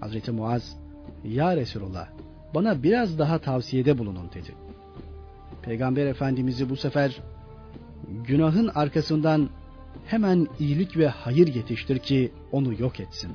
Hazreti 0.00 0.30
Muaz, 0.30 0.76
Ya 1.24 1.56
Resulullah, 1.56 2.08
bana 2.54 2.82
biraz 2.82 3.18
daha 3.18 3.38
tavsiyede 3.38 3.98
bulunun 3.98 4.30
dedi. 4.34 4.54
Peygamber 5.62 6.06
Efendimiz'i 6.06 6.70
bu 6.70 6.76
sefer 6.76 7.20
günahın 8.08 8.70
arkasından 8.74 9.50
hemen 10.06 10.48
iyilik 10.58 10.96
ve 10.96 11.08
hayır 11.08 11.54
yetiştir 11.54 11.98
ki 11.98 12.32
onu 12.52 12.80
yok 12.80 13.00
etsin. 13.00 13.32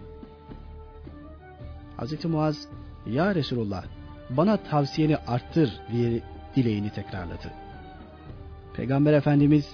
Hz. 1.98 2.25
Muaz, 2.25 2.67
Ya 3.08 3.36
Resulullah 3.36 3.86
bana 4.29 4.58
tavsiyeni 4.58 5.17
arttır 5.17 5.74
diye 5.91 6.22
dileğini 6.55 6.89
tekrarladı. 6.89 7.53
Peygamber 8.75 9.13
Efendimiz 9.13 9.70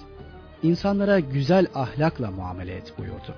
insanlara 0.62 1.20
güzel 1.20 1.66
ahlakla 1.74 2.30
muamele 2.30 2.74
et 2.74 2.98
buyurdu. 2.98 3.34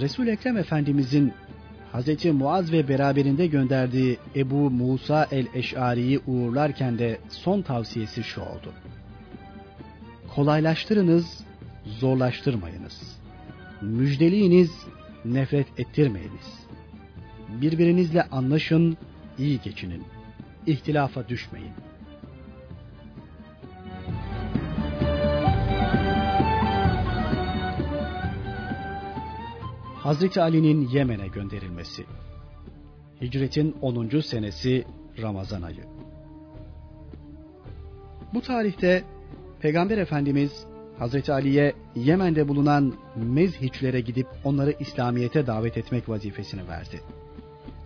Resul 0.00 0.26
Ekrem 0.26 0.56
Efendimizin 0.56 1.32
Hz. 1.96 2.24
Muaz 2.24 2.72
ve 2.72 2.88
beraberinde 2.88 3.46
gönderdiği 3.46 4.18
Ebu 4.36 4.70
Musa 4.70 5.28
el-Eş'ari'yi 5.30 6.20
uğurlarken 6.26 6.98
de 6.98 7.18
son 7.28 7.62
tavsiyesi 7.62 8.22
şu 8.22 8.40
oldu. 8.40 8.72
Kolaylaştırınız, 10.34 11.40
zorlaştırmayınız. 11.84 13.18
Müjdeliyiniz, 13.80 14.70
nefret 15.24 15.80
ettirmeyiniz. 15.80 16.66
Birbirinizle 17.48 18.22
anlaşın, 18.22 18.96
iyi 19.38 19.60
geçinin. 19.60 20.02
İhtilafa 20.66 21.28
düşmeyin. 21.28 21.72
Hazreti 30.06 30.40
Ali'nin 30.40 30.88
Yemen'e 30.88 31.28
gönderilmesi. 31.28 32.04
Hicretin 33.20 33.76
10. 33.82 34.20
senesi 34.20 34.84
Ramazan 35.22 35.62
ayı. 35.62 35.84
Bu 38.34 38.40
tarihte 38.40 39.04
Peygamber 39.60 39.98
Efendimiz 39.98 40.66
Hazreti 40.98 41.32
Ali'ye 41.32 41.74
Yemen'de 41.96 42.48
bulunan 42.48 42.94
mezhiçlere 43.16 44.00
gidip 44.00 44.26
onları 44.44 44.74
İslamiyet'e 44.80 45.46
davet 45.46 45.76
etmek 45.76 46.08
vazifesini 46.08 46.68
verdi. 46.68 47.00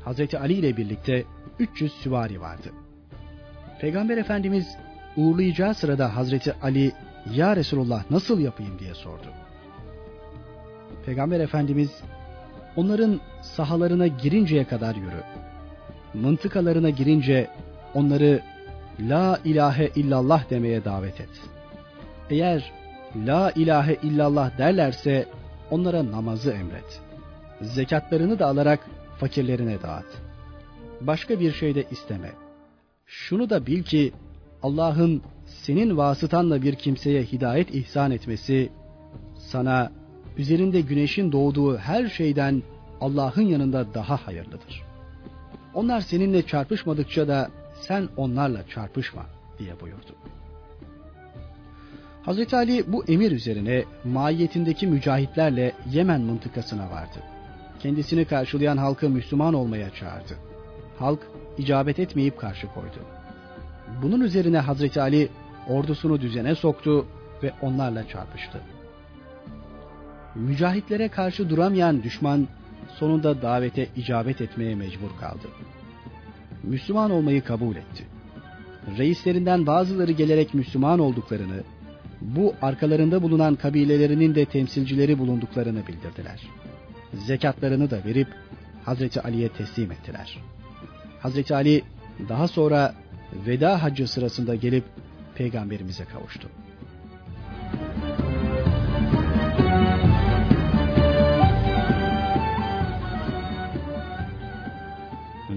Hazreti 0.05 0.39
Ali 0.39 0.53
ile 0.53 0.77
birlikte 0.77 1.25
300 1.59 1.93
süvari 1.93 2.41
vardı. 2.41 2.73
Peygamber 3.81 4.17
Efendimiz 4.17 4.67
uğurlayacağı 5.17 5.75
sırada 5.75 6.17
Hazreti 6.17 6.53
Ali 6.63 6.93
ya 7.35 7.57
Resulullah 7.57 8.11
nasıl 8.11 8.41
yapayım 8.41 8.79
diye 8.79 8.95
sordu. 8.95 9.27
Peygamber 11.07 11.41
Efendimiz 11.41 11.91
onların 12.77 13.21
sahalarına 13.43 14.07
girinceye 14.07 14.65
kadar 14.65 14.95
yürü. 14.95 15.23
Mıntıkalarına 16.15 16.91
girince 16.91 17.51
onları 17.95 18.43
La 19.01 19.39
ilahe 19.45 19.91
illallah 19.97 20.51
demeye 20.51 20.85
davet 20.85 21.21
et. 21.21 21.41
Eğer 22.31 22.73
La 23.27 23.51
ilahe 23.51 23.97
illallah 24.03 24.59
derlerse 24.59 25.27
onlara 25.71 26.11
namazı 26.11 26.51
emret. 26.51 27.01
Zekatlarını 27.61 28.39
da 28.39 28.47
alarak 28.47 28.81
fakirlerine 29.19 29.83
dağıt. 29.83 30.07
Başka 31.01 31.41
bir 31.41 31.53
şey 31.53 31.75
de 31.75 31.85
isteme. 31.91 32.31
Şunu 33.07 33.51
da 33.51 33.67
bil 33.67 33.83
ki 33.83 34.13
Allah'ın 34.63 35.23
senin 35.47 35.97
vasıtanla 35.97 36.63
bir 36.63 36.75
kimseye 36.75 37.23
hidayet 37.23 37.75
ihsan 37.75 38.11
etmesi 38.11 38.73
sana 39.39 39.93
üzerinde 40.41 40.81
güneşin 40.81 41.33
doğduğu 41.33 41.79
her 41.79 42.09
şeyden 42.09 42.63
Allah'ın 43.01 43.43
yanında 43.43 43.95
daha 43.95 44.17
hayırlıdır. 44.17 44.83
Onlar 45.75 46.01
seninle 46.01 46.47
çarpışmadıkça 46.47 47.29
da 47.29 47.51
sen 47.75 48.09
onlarla 48.17 48.69
çarpışma 48.69 49.27
diye 49.59 49.81
buyurdu. 49.81 50.15
Hazreti 52.23 52.57
Ali 52.57 52.93
bu 52.93 53.05
emir 53.05 53.33
üzerine 53.33 53.85
maiyetindeki 54.05 54.87
mücahitlerle 54.87 55.73
Yemen 55.91 56.21
mıntıkasına 56.21 56.91
vardı. 56.91 57.19
Kendisini 57.81 58.25
karşılayan 58.25 58.77
halkı 58.77 59.11
Müslüman 59.11 59.55
olmaya 59.55 59.91
çağırdı. 59.91 60.35
Halk 60.99 61.21
icabet 61.59 61.99
etmeyip 61.99 62.39
karşı 62.39 62.67
koydu. 62.67 62.99
Bunun 64.03 64.21
üzerine 64.21 64.59
Hazreti 64.59 65.01
Ali 65.01 65.29
ordusunu 65.69 66.21
düzene 66.21 66.55
soktu 66.55 67.07
ve 67.43 67.53
onlarla 67.63 68.09
çarpıştı. 68.09 68.61
Mücahitlere 70.35 71.09
karşı 71.09 71.51
duramayan 71.51 72.03
düşman 72.03 72.49
sonunda 72.99 73.43
davete 73.43 73.89
icabet 73.97 74.41
etmeye 74.41 74.75
mecbur 74.75 75.11
kaldı. 75.21 75.49
Müslüman 76.63 77.11
olmayı 77.11 77.45
kabul 77.45 77.77
etti. 77.77 78.07
Reislerinden 78.99 79.67
bazıları 79.67 80.13
gelerek 80.13 80.55
Müslüman 80.55 80.99
olduklarını, 80.99 81.63
bu 82.21 82.55
arkalarında 82.63 83.23
bulunan 83.23 83.55
kabilelerinin 83.55 84.35
de 84.35 84.45
temsilcileri 84.45 85.19
bulunduklarını 85.19 85.87
bildirdiler. 85.87 86.41
Zekatlarını 87.15 87.91
da 87.91 88.05
verip 88.05 88.29
Hazreti 88.85 89.21
Ali'ye 89.21 89.49
teslim 89.49 89.93
ettiler. 89.93 90.39
Hazreti 91.21 91.55
Ali 91.55 91.83
daha 92.29 92.49
sonra 92.49 92.95
veda 93.47 93.83
haccı 93.83 94.09
sırasında 94.09 94.55
gelip 94.55 94.85
peygamberimize 95.35 96.05
kavuştu. 96.05 96.49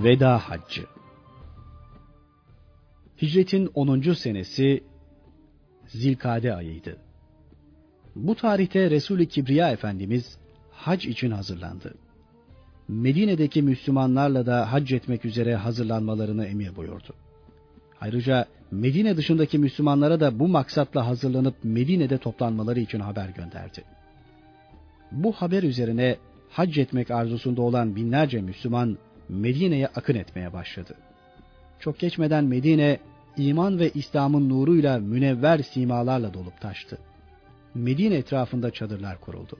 Veda 0.03 0.37
Haccı 0.37 0.85
Hicretin 3.21 3.71
10. 3.73 4.13
senesi 4.13 4.83
Zilkade 5.87 6.53
ayıydı. 6.53 6.97
Bu 8.15 8.35
tarihte 8.35 8.89
Resul-i 8.89 9.27
Kibriya 9.27 9.71
Efendimiz 9.71 10.37
hac 10.71 11.05
için 11.05 11.31
hazırlandı. 11.31 11.93
Medine'deki 12.87 13.61
Müslümanlarla 13.61 14.45
da 14.45 14.71
hac 14.71 14.93
etmek 14.93 15.25
üzere 15.25 15.55
hazırlanmalarını 15.55 16.45
emir 16.45 16.75
buyurdu. 16.75 17.13
Ayrıca 18.01 18.45
Medine 18.71 19.17
dışındaki 19.17 19.57
Müslümanlara 19.57 20.19
da 20.19 20.39
bu 20.39 20.47
maksatla 20.47 21.07
hazırlanıp 21.07 21.55
Medine'de 21.63 22.17
toplanmaları 22.17 22.79
için 22.79 22.99
haber 22.99 23.29
gönderdi. 23.29 23.83
Bu 25.11 25.31
haber 25.31 25.63
üzerine 25.63 26.17
hac 26.49 26.77
etmek 26.77 27.11
arzusunda 27.11 27.61
olan 27.61 27.95
binlerce 27.95 28.41
Müslüman 28.41 28.97
Medine'ye 29.33 29.87
akın 29.87 30.15
etmeye 30.15 30.53
başladı. 30.53 30.95
Çok 31.79 31.99
geçmeden 31.99 32.43
Medine 32.43 32.99
iman 33.37 33.79
ve 33.79 33.89
İslam'ın 33.89 34.49
nuruyla 34.49 34.99
münevver 34.99 35.57
simalarla 35.59 36.33
dolup 36.33 36.61
taştı. 36.61 36.97
Medine 37.75 38.15
etrafında 38.15 38.71
çadırlar 38.71 39.21
kuruldu. 39.21 39.59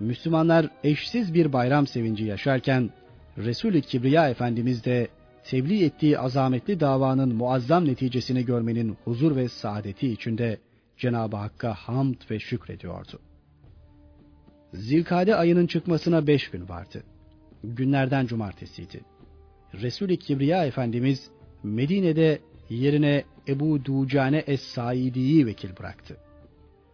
Müslümanlar 0.00 0.68
eşsiz 0.84 1.34
bir 1.34 1.52
bayram 1.52 1.86
sevinci 1.86 2.24
yaşarken 2.24 2.90
Resul-i 3.38 3.82
Kibriya 3.82 4.28
Efendimiz 4.28 4.84
de 4.84 5.08
tebliğ 5.44 5.84
ettiği 5.84 6.18
azametli 6.18 6.80
davanın 6.80 7.34
muazzam 7.34 7.84
neticesini 7.84 8.44
görmenin 8.44 8.96
huzur 9.04 9.36
ve 9.36 9.48
saadeti 9.48 10.08
içinde 10.08 10.58
Cenab-ı 10.96 11.36
Hakk'a 11.36 11.74
hamd 11.74 12.30
ve 12.30 12.38
şükrediyordu. 12.38 13.20
Zilkade 14.72 15.36
ayının 15.36 15.66
çıkmasına 15.66 16.26
beş 16.26 16.50
gün 16.50 16.68
vardı. 16.68 17.02
Günlerden 17.64 18.26
cumartesiydi. 18.26 19.00
Resul-i 19.74 20.18
Kibriya 20.18 20.66
Efendimiz 20.66 21.30
Medine'de 21.62 22.38
yerine 22.70 23.24
Ebu 23.48 23.84
Ducane 23.84 24.38
Es-Saidi'yi 24.38 25.46
vekil 25.46 25.76
bıraktı. 25.78 26.16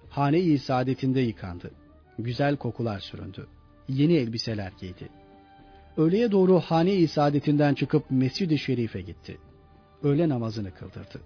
Hane-i 0.09 0.59
saadetinde 0.59 1.21
yıkandı. 1.21 1.71
Güzel 2.19 2.57
kokular 2.57 3.01
süründü. 3.01 3.47
Yeni 3.89 4.15
elbiseler 4.15 4.73
giydi. 4.81 5.09
Öğleye 5.97 6.33
doğru 6.33 6.61
hane-i 6.61 7.09
saadetinden 7.09 7.75
çıkıp 7.75 8.11
Mescid-i 8.11 8.59
Şerif'e 8.59 9.01
gitti. 9.01 9.39
Öğle 10.03 10.29
namazını 10.29 10.71
kıldırdı. 10.75 11.21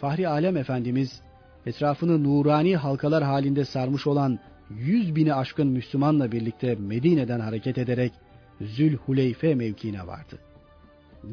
Fahri 0.00 0.28
Alem 0.28 0.56
Efendimiz 0.56 1.20
etrafını 1.66 2.24
nurani 2.24 2.76
halkalar 2.76 3.24
halinde 3.24 3.64
sarmış 3.64 4.06
olan 4.06 4.38
yüz 4.70 5.16
bini 5.16 5.34
aşkın 5.34 5.66
Müslümanla 5.66 6.32
birlikte 6.32 6.74
Medine'den 6.74 7.40
hareket 7.40 7.78
ederek 7.78 8.12
Zülhuleyfe 8.60 9.54
mevkiine 9.54 10.06
vardı. 10.06 10.38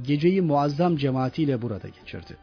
Geceyi 0.01 0.41
muazzam 0.41 0.97
cemaatiyle 0.97 1.61
burada 1.61 1.87
geçirdi. 1.87 2.37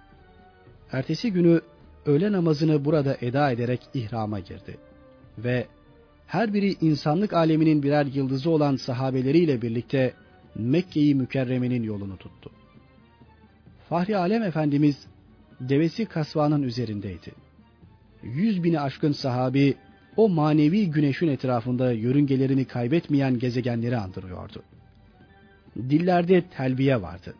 Ertesi 0.92 1.32
günü 1.32 1.60
öğle 2.06 2.32
namazını 2.32 2.84
burada 2.84 3.16
eda 3.20 3.50
ederek 3.50 3.80
ihrama 3.94 4.40
girdi. 4.40 4.78
Ve 5.38 5.66
her 6.26 6.54
biri 6.54 6.76
insanlık 6.80 7.32
aleminin 7.32 7.82
birer 7.82 8.06
yıldızı 8.06 8.50
olan 8.50 8.76
sahabeleriyle 8.76 9.62
birlikte 9.62 10.14
Mekke-i 10.54 11.14
Mükerreme'nin 11.14 11.82
yolunu 11.82 12.16
tuttu. 12.16 12.50
Fahri 13.88 14.16
Alem 14.16 14.42
Efendimiz 14.42 15.06
devesi 15.60 16.06
kasvanın 16.06 16.62
üzerindeydi. 16.62 17.32
Yüz 18.22 18.64
bini 18.64 18.80
aşkın 18.80 19.12
sahabi 19.12 19.74
o 20.16 20.28
manevi 20.28 20.90
güneşin 20.90 21.28
etrafında 21.28 21.92
yörüngelerini 21.92 22.64
kaybetmeyen 22.64 23.38
gezegenleri 23.38 23.96
andırıyordu. 23.96 24.62
Dillerde 25.76 26.42
telbiye 26.42 27.02
vardı. 27.02 27.34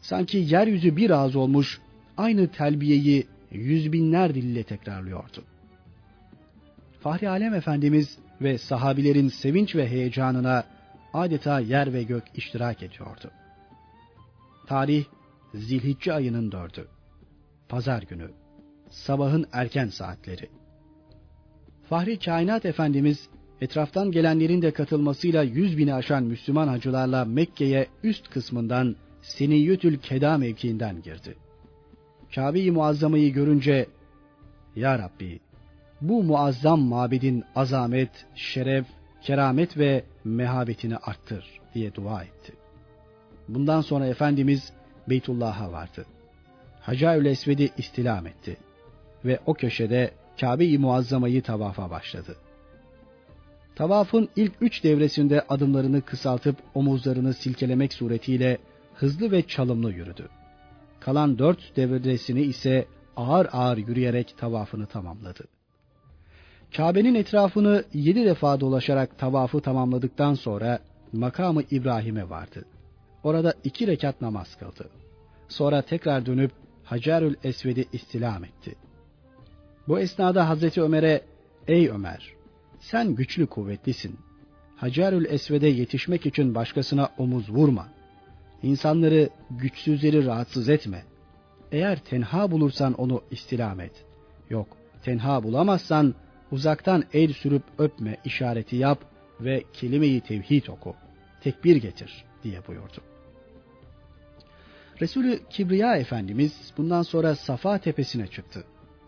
Sanki 0.00 0.38
yeryüzü 0.38 0.96
bir 0.96 1.10
ağız 1.10 1.36
olmuş, 1.36 1.80
aynı 2.16 2.48
telbiyeyi 2.48 3.26
yüz 3.50 3.92
binler 3.92 4.34
dille 4.34 4.62
tekrarlıyordu. 4.62 5.44
Fahri 7.00 7.28
Alem 7.28 7.54
Efendimiz 7.54 8.18
ve 8.40 8.58
sahabilerin 8.58 9.28
sevinç 9.28 9.76
ve 9.76 9.88
heyecanına 9.88 10.64
adeta 11.14 11.60
yer 11.60 11.92
ve 11.92 12.02
gök 12.02 12.24
iştirak 12.34 12.82
ediyordu. 12.82 13.30
Tarih 14.66 15.04
Zilhicce 15.54 16.12
ayının 16.12 16.52
dördü. 16.52 16.88
Pazar 17.68 18.02
günü. 18.02 18.30
Sabahın 18.90 19.46
erken 19.52 19.88
saatleri. 19.88 20.50
Fahri 21.88 22.18
Kainat 22.18 22.64
Efendimiz 22.64 23.28
etraftan 23.60 24.10
gelenlerin 24.10 24.62
de 24.62 24.70
katılmasıyla 24.70 25.42
yüz 25.42 25.78
bini 25.78 25.94
aşan 25.94 26.22
Müslüman 26.22 26.68
hacılarla 26.68 27.24
Mekke'ye 27.24 27.86
üst 28.02 28.30
kısmından 28.30 28.96
Seniyyütül 29.22 29.98
Keda 29.98 30.38
mevkiinden 30.38 31.02
girdi. 31.02 31.36
Kabe-i 32.34 32.70
Muazzama'yı 32.70 33.32
görünce, 33.32 33.86
Ya 34.76 34.98
Rabbi, 34.98 35.40
bu 36.00 36.22
muazzam 36.22 36.80
mabedin 36.80 37.44
azamet, 37.54 38.26
şeref, 38.34 38.86
keramet 39.22 39.78
ve 39.78 40.04
mehabetini 40.24 40.96
arttır 40.96 41.60
diye 41.74 41.94
dua 41.94 42.22
etti. 42.22 42.52
Bundan 43.48 43.80
sonra 43.80 44.06
Efendimiz 44.06 44.72
Beytullah'a 45.08 45.72
vardı. 45.72 46.06
Hacaül 46.80 47.26
Esved'i 47.26 47.70
istilam 47.78 48.26
etti 48.26 48.56
ve 49.24 49.38
o 49.46 49.54
köşede 49.54 50.10
Kabe-i 50.40 50.78
Muazzama'yı 50.78 51.42
tavafa 51.42 51.90
başladı. 51.90 52.36
Tavafın 53.76 54.28
ilk 54.36 54.52
üç 54.60 54.84
devresinde 54.84 55.40
adımlarını 55.48 56.02
kısaltıp 56.02 56.56
omuzlarını 56.74 57.34
silkelemek 57.34 57.92
suretiyle 57.92 58.58
hızlı 58.94 59.30
ve 59.30 59.42
çalımlı 59.42 59.92
yürüdü. 59.92 60.28
Kalan 61.00 61.38
dört 61.38 61.76
devresini 61.76 62.42
ise 62.42 62.86
ağır 63.16 63.48
ağır 63.52 63.76
yürüyerek 63.76 64.34
tavafını 64.38 64.86
tamamladı. 64.86 65.44
Kabe'nin 66.76 67.14
etrafını 67.14 67.84
yedi 67.92 68.24
defa 68.24 68.60
dolaşarak 68.60 69.18
tavafı 69.18 69.60
tamamladıktan 69.60 70.34
sonra 70.34 70.78
makamı 71.12 71.62
İbrahim'e 71.70 72.30
vardı. 72.30 72.64
Orada 73.24 73.54
iki 73.64 73.86
rekat 73.86 74.20
namaz 74.20 74.56
kıldı. 74.56 74.90
Sonra 75.48 75.82
tekrar 75.82 76.26
dönüp 76.26 76.50
Hacerül 76.84 77.34
Esved'i 77.44 77.84
istilam 77.92 78.44
etti. 78.44 78.74
Bu 79.88 79.98
esnada 79.98 80.48
Hazreti 80.48 80.82
Ömer'e, 80.82 81.20
''Ey 81.68 81.88
Ömer, 81.88 82.34
sen 82.90 83.14
güçlü 83.14 83.46
kuvvetlisin. 83.46 84.18
Hacerül 84.76 85.24
Esved'e 85.24 85.68
yetişmek 85.68 86.26
için 86.26 86.54
başkasına 86.54 87.08
omuz 87.18 87.50
vurma. 87.50 87.88
İnsanları, 88.62 89.28
güçsüzleri 89.50 90.26
rahatsız 90.26 90.68
etme. 90.68 91.04
Eğer 91.72 91.98
tenha 91.98 92.50
bulursan 92.50 92.92
onu 92.92 93.22
istilam 93.30 93.80
et. 93.80 94.04
Yok, 94.50 94.68
tenha 95.04 95.42
bulamazsan 95.42 96.14
uzaktan 96.50 97.04
el 97.12 97.32
sürüp 97.32 97.62
öpme 97.78 98.16
işareti 98.24 98.76
yap 98.76 98.98
ve 99.40 99.64
kelimeyi 99.72 100.20
tevhid 100.20 100.66
oku. 100.66 100.94
Tekbir 101.40 101.76
getir 101.76 102.24
diye 102.42 102.66
buyurdu. 102.66 103.00
Resulü 105.00 105.40
Kibriya 105.50 105.96
Efendimiz 105.96 106.72
bundan 106.76 107.02
sonra 107.02 107.34
Safa 107.34 107.78
tepesine 107.78 108.26
çıktı. 108.26 108.64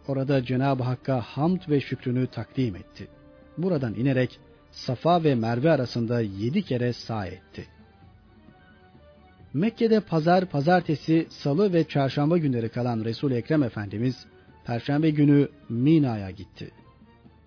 Orada 0.08 0.44
Cenab-ı 0.44 0.82
Hakk'a 0.82 1.20
hamd 1.20 1.60
ve 1.68 1.80
şükrünü 1.80 2.26
takdim 2.26 2.76
etti. 2.76 3.08
Buradan 3.58 3.94
inerek 3.94 4.38
Safa 4.70 5.24
ve 5.24 5.34
Merve 5.34 5.70
arasında 5.70 6.20
yedi 6.20 6.62
kere 6.62 6.92
sağ 6.92 7.26
etti. 7.26 7.66
Mekke'de 9.54 10.00
pazar, 10.00 10.46
pazartesi, 10.46 11.26
salı 11.30 11.72
ve 11.72 11.88
çarşamba 11.88 12.38
günleri 12.38 12.68
kalan 12.68 13.04
resul 13.04 13.30
Ekrem 13.30 13.62
Efendimiz, 13.62 14.26
Perşembe 14.64 15.10
günü 15.10 15.48
Mina'ya 15.68 16.30
gitti. 16.30 16.70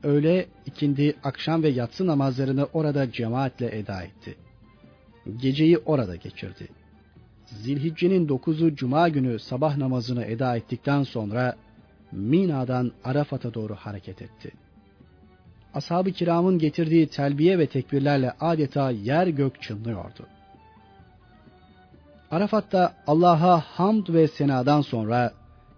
Öğle, 0.04 0.48
ikindi, 0.66 1.16
akşam 1.24 1.64
ve 1.64 1.70
yatsı 1.70 2.08
namazlarını 2.08 2.68
orada 2.74 3.12
cemaatle 3.12 3.78
eda 3.78 4.02
etti. 4.04 4.36
Geceyi 5.42 5.78
orada 5.78 6.16
geçirdi. 6.16 6.68
Zilhicce'nin 7.46 8.28
9'u 8.28 8.76
Cuma 8.76 9.10
günü 9.10 9.40
sabah 9.40 9.78
namazını 9.78 10.26
eda 10.26 10.56
ettikten 10.56 11.04
sonra 11.04 11.56
Mina'dan 12.12 12.92
Arafat'a 13.04 13.54
doğru 13.54 13.76
hareket 13.76 14.22
etti. 14.22 14.52
Ashab-ı 15.74 16.12
kiramın 16.12 16.60
getirdiği 16.60 17.08
telbiye 17.08 17.60
ve 17.60 17.68
tekbirlerle 17.68 18.32
adeta 18.40 18.92
yer 18.92 19.28
gök 19.28 19.62
çınlıyordu. 19.62 20.28
Arafat'ta 22.32 22.94
Allah'a 23.08 23.60
hamd 23.60 24.10
ve 24.10 24.28
senadan 24.28 24.82
sonra 24.82 25.34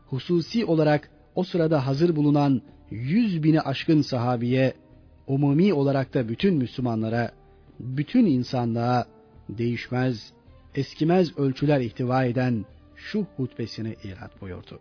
hususi 0.08 0.66
olarak 0.66 1.10
o 1.36 1.44
sırada 1.44 1.88
hazır 1.88 2.16
bulunan 2.16 2.62
yüz 2.90 3.44
bini 3.44 3.62
aşkın 3.62 4.02
sahabiye, 4.02 4.74
umumi 5.28 5.74
olarak 5.74 6.14
da 6.14 6.30
bütün 6.30 6.56
Müslümanlara, 6.56 7.32
bütün 7.80 8.26
insanlığa 8.26 9.06
değişmez, 9.50 10.34
eskimez 10.76 11.38
ölçüler 11.38 11.80
ihtiva 11.80 12.24
eden 12.24 12.66
şu 12.96 13.26
hutbesini 13.38 13.96
irat 14.04 14.42
buyurdu. 14.42 14.80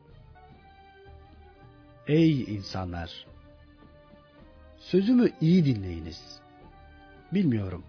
Ey 2.07 2.43
insanlar! 2.43 3.27
Sözümü 4.81 5.31
iyi 5.41 5.65
dinleyiniz. 5.65 6.41
Bilmiyorum. 7.33 7.85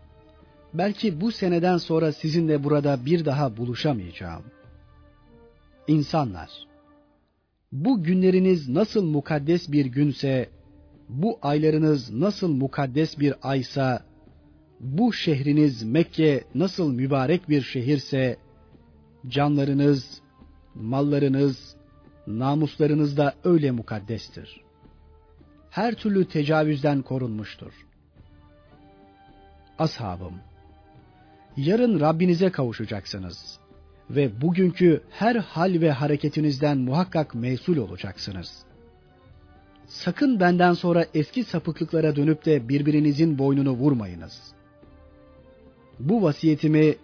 Belki 0.73 1.21
bu 1.21 1.31
seneden 1.31 1.77
sonra 1.77 2.11
sizinle 2.11 2.63
burada 2.63 3.05
bir 3.05 3.25
daha 3.25 3.57
buluşamayacağım. 3.57 4.43
İnsanlar! 5.87 6.49
Bu 7.71 8.03
günleriniz 8.03 8.69
nasıl 8.69 9.03
mukaddes 9.05 9.71
bir 9.71 9.85
günse, 9.85 10.49
bu 11.09 11.39
aylarınız 11.41 12.11
nasıl 12.11 12.49
mukaddes 12.53 13.19
bir 13.19 13.33
aysa, 13.41 14.05
bu 14.79 15.13
şehriniz 15.13 15.83
Mekke 15.83 16.43
nasıl 16.55 16.93
mübarek 16.93 17.49
bir 17.49 17.61
şehirse, 17.61 18.37
canlarınız, 19.27 20.21
mallarınız, 20.75 21.75
namuslarınız 22.27 23.17
da 23.17 23.33
öyle 23.43 23.71
mukaddestir. 23.71 24.61
Her 25.71 25.95
türlü 25.95 26.25
tecavüzden 26.25 27.01
korunmuştur. 27.01 27.73
Ashabım, 29.79 30.33
yarın 31.57 31.99
Rabbinize 31.99 32.51
kavuşacaksınız 32.51 33.59
ve 34.09 34.41
bugünkü 34.41 35.01
her 35.09 35.35
hal 35.35 35.81
ve 35.81 35.91
hareketinizden 35.91 36.77
muhakkak 36.77 37.35
mesul 37.35 37.77
olacaksınız. 37.77 38.63
Sakın 39.87 40.39
benden 40.39 40.73
sonra 40.73 41.05
eski 41.13 41.43
sapıklıklara 41.43 42.15
dönüp 42.15 42.45
de 42.45 42.69
birbirinizin 42.69 43.37
boynunu 43.37 43.71
vurmayınız. 43.71 44.53
Bu 45.99 46.23
vasiyetimi 46.23 46.95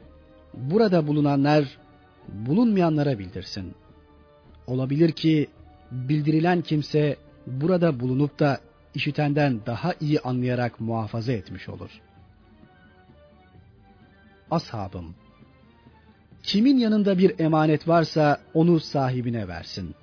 burada 0.54 1.08
bulunanlar 1.08 1.78
bulunmayanlara 2.28 3.20
bildirsin. 3.20 3.74
Olabilir 4.68 5.12
ki 5.12 5.48
bildirilen 5.92 6.62
kimse 6.62 7.18
burada 7.48 8.00
bulunup 8.00 8.40
da 8.40 8.60
işitenden 8.96 9.60
daha 9.66 9.94
iyi 10.02 10.20
anlayarak 10.20 10.80
muhafaza 10.80 11.32
etmiş 11.32 11.70
olur. 11.70 11.90
Ashabım, 14.52 15.16
kimin 16.44 16.78
yanında 16.78 17.18
bir 17.18 17.40
emanet 17.40 17.88
varsa 17.88 18.42
onu 18.54 18.80
sahibine 18.80 19.48
versin. 19.48 19.96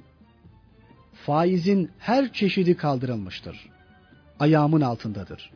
Faizin 1.15 1.91
her 1.99 2.33
çeşidi 2.33 2.77
kaldırılmıştır. 2.77 3.71
Ayağımın 4.41 4.81
altındadır. 4.81 5.51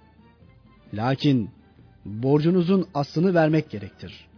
Lakin 0.95 1.51
borcunuzun 2.05 2.89
aslını 2.95 3.35
vermek 3.35 3.71
gerektir. 3.71 4.29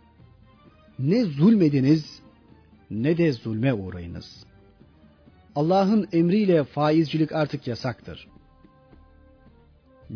Ne 0.98 1.24
zulmediniz 1.24 2.20
ne 2.90 3.18
de 3.18 3.32
zulme 3.32 3.74
uğrayınız. 3.74 4.44
Allah'ın 5.54 6.08
emriyle 6.12 6.64
faizcilik 6.64 7.32
artık 7.32 7.66
yasaktır. 7.66 8.28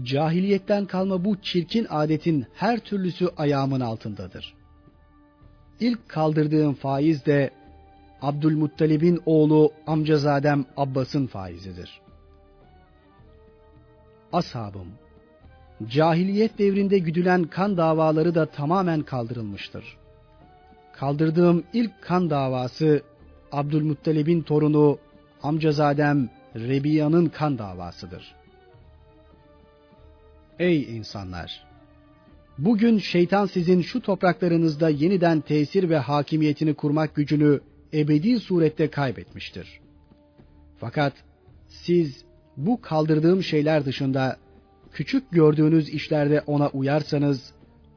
Cahiliyetten 0.02 0.86
kalma 0.86 1.24
bu 1.24 1.40
çirkin 1.42 1.86
adetin 1.90 2.46
her 2.54 2.78
türlüsü 2.78 3.28
ayağımın 3.36 3.80
altındadır. 3.80 4.54
İlk 5.80 6.08
kaldırdığım 6.08 6.74
faiz 6.74 7.26
de 7.26 7.50
Abdülmuttalib'in 8.22 9.22
oğlu 9.26 9.72
amcazadem 9.86 10.64
Abbas'ın 10.76 11.26
faizidir. 11.26 12.00
Ashabım, 14.32 14.88
cahiliyet 15.86 16.58
devrinde 16.58 16.98
güdülen 16.98 17.44
kan 17.44 17.76
davaları 17.76 18.34
da 18.34 18.46
tamamen 18.46 19.02
kaldırılmıştır. 19.02 19.96
Kaldırdığım 20.92 21.64
ilk 21.72 22.02
kan 22.02 22.30
davası 22.30 23.02
Abdülmuttalib'in 23.52 24.42
torunu 24.42 24.98
amcazadem 25.44 26.30
Rebiya'nın 26.56 27.26
kan 27.26 27.58
davasıdır. 27.58 28.34
Ey 30.58 30.96
insanlar! 30.96 31.64
Bugün 32.58 32.98
şeytan 32.98 33.46
sizin 33.46 33.82
şu 33.82 34.00
topraklarınızda 34.00 34.88
yeniden 34.88 35.40
tesir 35.40 35.90
ve 35.90 35.98
hakimiyetini 35.98 36.74
kurmak 36.74 37.14
gücünü 37.14 37.60
ebedi 37.94 38.40
surette 38.40 38.90
kaybetmiştir. 38.90 39.80
Fakat 40.78 41.12
siz 41.68 42.24
bu 42.56 42.80
kaldırdığım 42.80 43.42
şeyler 43.42 43.84
dışında 43.84 44.36
küçük 44.92 45.32
gördüğünüz 45.32 45.88
işlerde 45.88 46.40
ona 46.46 46.68
uyarsanız 46.68 47.52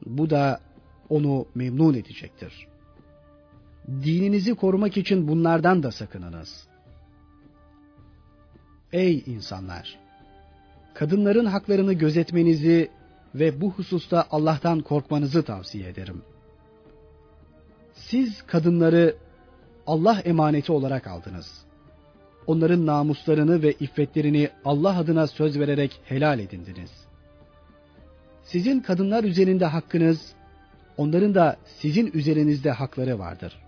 bu 0.06 0.30
da 0.30 0.60
onu 1.08 1.46
memnun 1.54 1.94
edecektir. 1.94 2.66
Dininizi 3.88 4.54
korumak 4.54 4.96
için 4.96 5.28
bunlardan 5.28 5.82
da 5.82 5.92
sakınınız. 5.92 6.67
Ey 8.92 9.22
insanlar! 9.26 9.98
Kadınların 10.94 11.44
haklarını 11.44 11.92
gözetmenizi 11.92 12.90
ve 13.34 13.60
bu 13.60 13.70
hususta 13.70 14.26
Allah'tan 14.30 14.80
korkmanızı 14.80 15.42
tavsiye 15.42 15.88
ederim. 15.88 16.22
Siz 17.94 18.42
kadınları 18.42 19.16
Allah 19.86 20.20
emaneti 20.20 20.72
olarak 20.72 21.06
aldınız. 21.06 21.64
Onların 22.46 22.86
namuslarını 22.86 23.62
ve 23.62 23.72
iffetlerini 23.72 24.50
Allah 24.64 24.98
adına 24.98 25.26
söz 25.26 25.58
vererek 25.58 26.00
helal 26.04 26.38
edindiniz. 26.38 26.90
Sizin 28.44 28.80
kadınlar 28.80 29.24
üzerinde 29.24 29.64
hakkınız, 29.64 30.32
onların 30.96 31.34
da 31.34 31.56
sizin 31.64 32.10
üzerinizde 32.14 32.70
hakları 32.70 33.18
vardır. 33.18 33.58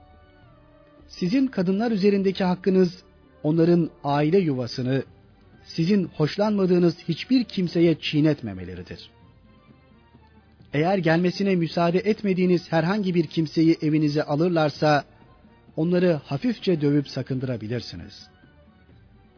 Sizin 1.08 1.46
kadınlar 1.46 1.90
üzerindeki 1.90 2.44
hakkınız, 2.44 3.02
onların 3.42 3.90
aile 4.04 4.38
yuvasını, 4.38 5.02
sizin 5.64 6.04
hoşlanmadığınız 6.04 6.98
hiçbir 7.08 7.44
kimseye 7.44 7.94
çiğnetmemeleridir. 8.00 9.10
Eğer 10.72 10.98
gelmesine 10.98 11.56
müsaade 11.56 11.98
etmediğiniz 11.98 12.72
herhangi 12.72 13.14
bir 13.14 13.26
kimseyi 13.26 13.76
evinize 13.82 14.22
alırlarsa, 14.22 15.04
onları 15.76 16.12
hafifçe 16.24 16.80
dövüp 16.80 17.08
sakındırabilirsiniz. 17.08 18.28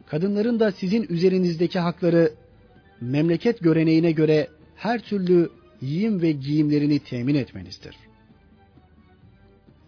Kadınların 0.06 0.60
da 0.60 0.72
sizin 0.72 1.06
üzerinizdeki 1.08 1.78
hakları, 1.78 2.32
memleket 3.00 3.60
göreneğine 3.60 4.12
göre 4.12 4.48
her 4.76 5.02
türlü 5.02 5.50
yiyim 5.80 6.22
ve 6.22 6.32
giyimlerini 6.32 6.98
temin 6.98 7.34
etmenizdir. 7.34 7.96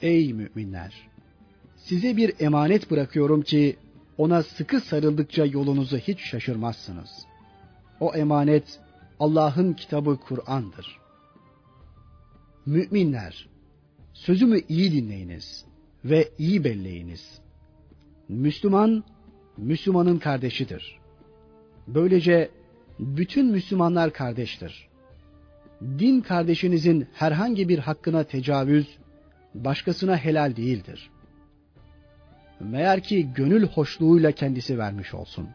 Ey 0.03 0.33
müminler! 0.33 0.95
Size 1.77 2.17
bir 2.17 2.35
emanet 2.41 2.91
bırakıyorum 2.91 3.43
ki, 3.43 3.77
ona 4.19 4.43
sıkı 4.43 4.81
sarıldıkça 4.81 5.45
yolunuzu 5.45 5.97
hiç 5.99 6.21
şaşırmazsınız. 6.21 7.11
O 8.01 8.15
emanet 8.15 8.81
Allah'ın 9.21 9.73
kitabı 9.73 10.17
Kur'an'dır. 10.17 11.01
Müminler, 12.67 13.49
sözümü 14.13 14.61
iyi 14.69 14.93
dinleyiniz 14.93 15.65
ve 16.05 16.29
iyi 16.39 16.65
belleyiniz. 16.65 17.39
Müslüman, 18.29 19.05
Müslümanın 19.57 20.19
kardeşidir. 20.19 20.99
Böylece 21.87 22.51
bütün 22.99 23.47
Müslümanlar 23.47 24.13
kardeştir. 24.13 24.89
Din 25.83 26.21
kardeşinizin 26.21 27.07
herhangi 27.15 27.69
bir 27.69 27.79
hakkına 27.79 28.25
tecavüz, 28.25 28.99
başkasına 29.55 30.17
helal 30.17 30.57
değildir. 30.57 31.11
Meğer 32.65 33.03
ki 33.03 33.33
gönül 33.35 33.67
hoşluğuyla 33.67 34.33
kendisi 34.33 34.79
vermiş 34.79 35.15
olsun. 35.15 35.49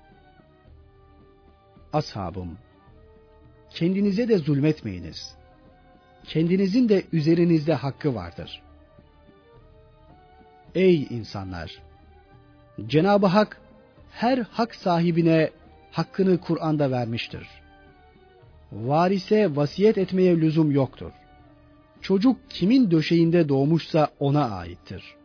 Ashabım, 1.94 2.58
kendinize 3.70 4.28
de 4.28 4.38
zulmetmeyiniz. 4.38 5.36
Kendinizin 6.24 6.90
de 6.90 7.04
üzerinizde 7.14 7.74
hakkı 7.74 8.16
vardır. 8.16 8.62
Ey 10.76 11.08
insanlar! 11.10 11.82
Cenab-ı 12.88 13.28
Hak 13.28 13.62
her 14.12 14.38
hak 14.38 14.76
sahibine 14.76 15.50
hakkını 15.92 16.42
Kur'an'da 16.42 16.92
vermiştir. 16.92 17.48
Varise 18.72 19.56
vasiyet 19.56 19.98
etmeye 19.98 20.38
lüzum 20.38 20.72
yoktur. 20.72 21.12
Çocuk 22.02 22.50
kimin 22.50 22.92
döşeğinde 22.92 23.50
doğmuşsa 23.50 24.10
ona 24.20 24.50
aittir 24.50 25.19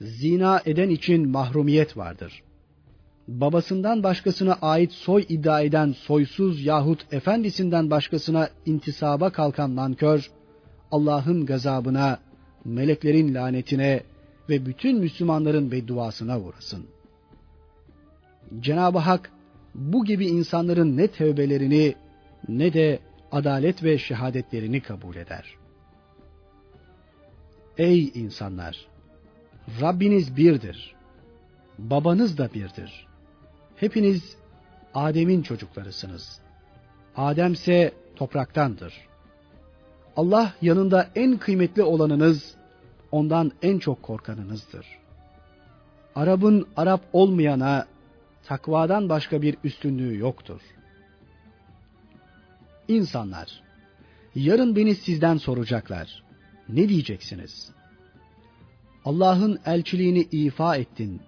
zina 0.00 0.62
eden 0.66 0.90
için 0.90 1.28
mahrumiyet 1.28 1.96
vardır. 1.96 2.42
Babasından 3.28 4.02
başkasına 4.02 4.58
ait 4.62 4.92
soy 4.92 5.26
iddia 5.28 5.60
eden 5.60 5.92
soysuz 5.92 6.64
yahut 6.66 7.12
efendisinden 7.12 7.90
başkasına 7.90 8.48
intisaba 8.66 9.30
kalkan 9.30 9.76
nankör, 9.76 10.30
Allah'ın 10.90 11.46
gazabına, 11.46 12.18
meleklerin 12.64 13.34
lanetine 13.34 14.02
ve 14.48 14.66
bütün 14.66 14.98
Müslümanların 14.98 15.70
bedduasına 15.70 16.40
uğrasın. 16.40 16.86
Cenab-ı 18.60 18.98
Hak 18.98 19.30
bu 19.74 20.04
gibi 20.04 20.26
insanların 20.26 20.96
ne 20.96 21.08
tevbelerini 21.08 21.94
ne 22.48 22.72
de 22.72 22.98
adalet 23.32 23.84
ve 23.84 23.98
şehadetlerini 23.98 24.80
kabul 24.80 25.16
eder. 25.16 25.54
Ey 27.78 28.12
insanlar! 28.14 28.88
Rabbiniz 29.80 30.36
birdir. 30.36 30.94
Babanız 31.78 32.38
da 32.38 32.54
birdir. 32.54 33.06
Hepiniz 33.76 34.36
Adem'in 34.94 35.42
çocuklarısınız. 35.42 36.40
Adem 37.16 37.52
ise 37.52 37.92
topraktandır. 38.16 38.94
Allah 40.16 40.52
yanında 40.62 41.08
en 41.14 41.38
kıymetli 41.38 41.82
olanınız, 41.82 42.54
ondan 43.12 43.52
en 43.62 43.78
çok 43.78 44.02
korkanınızdır. 44.02 44.86
Arap'ın 46.14 46.68
Arap 46.76 47.00
olmayana 47.12 47.86
takvadan 48.44 49.08
başka 49.08 49.42
bir 49.42 49.56
üstünlüğü 49.64 50.18
yoktur. 50.18 50.60
İnsanlar, 52.88 53.62
yarın 54.34 54.76
beni 54.76 54.94
sizden 54.94 55.36
soracaklar. 55.36 56.22
Ne 56.68 56.88
diyeceksiniz? 56.88 57.77
Allah'ın 59.08 59.58
elçiliğini 59.66 60.20
ifa 60.20 60.76
ettin, 60.76 61.20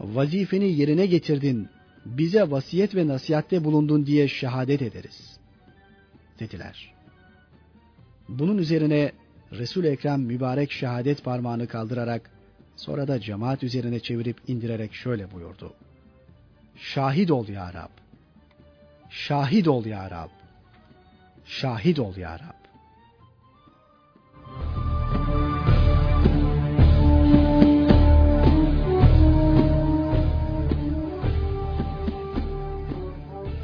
vazifeni 0.00 0.72
yerine 0.72 1.06
getirdin, 1.06 1.68
bize 2.06 2.50
vasiyet 2.50 2.94
ve 2.94 3.08
nasihatte 3.08 3.64
bulundun 3.64 4.06
diye 4.06 4.28
şehadet 4.28 4.82
ederiz. 4.82 5.38
Dediler. 6.40 6.94
Bunun 8.28 8.58
üzerine 8.58 9.12
resul 9.52 9.84
Ekrem 9.84 10.20
mübarek 10.20 10.72
şehadet 10.72 11.24
parmağını 11.24 11.66
kaldırarak, 11.66 12.30
sonra 12.76 13.08
da 13.08 13.20
cemaat 13.20 13.62
üzerine 13.62 14.00
çevirip 14.00 14.36
indirerek 14.48 14.94
şöyle 14.94 15.30
buyurdu. 15.30 15.74
Şahit 16.76 17.30
ol 17.30 17.48
ya 17.48 17.74
Rab. 17.74 17.92
Şahit 19.10 19.68
ol 19.68 19.84
ya 19.84 20.10
Rab. 20.10 20.30
Şahit 21.44 21.98
ol 21.98 22.16
ya 22.16 22.38
Rab. 22.38 22.57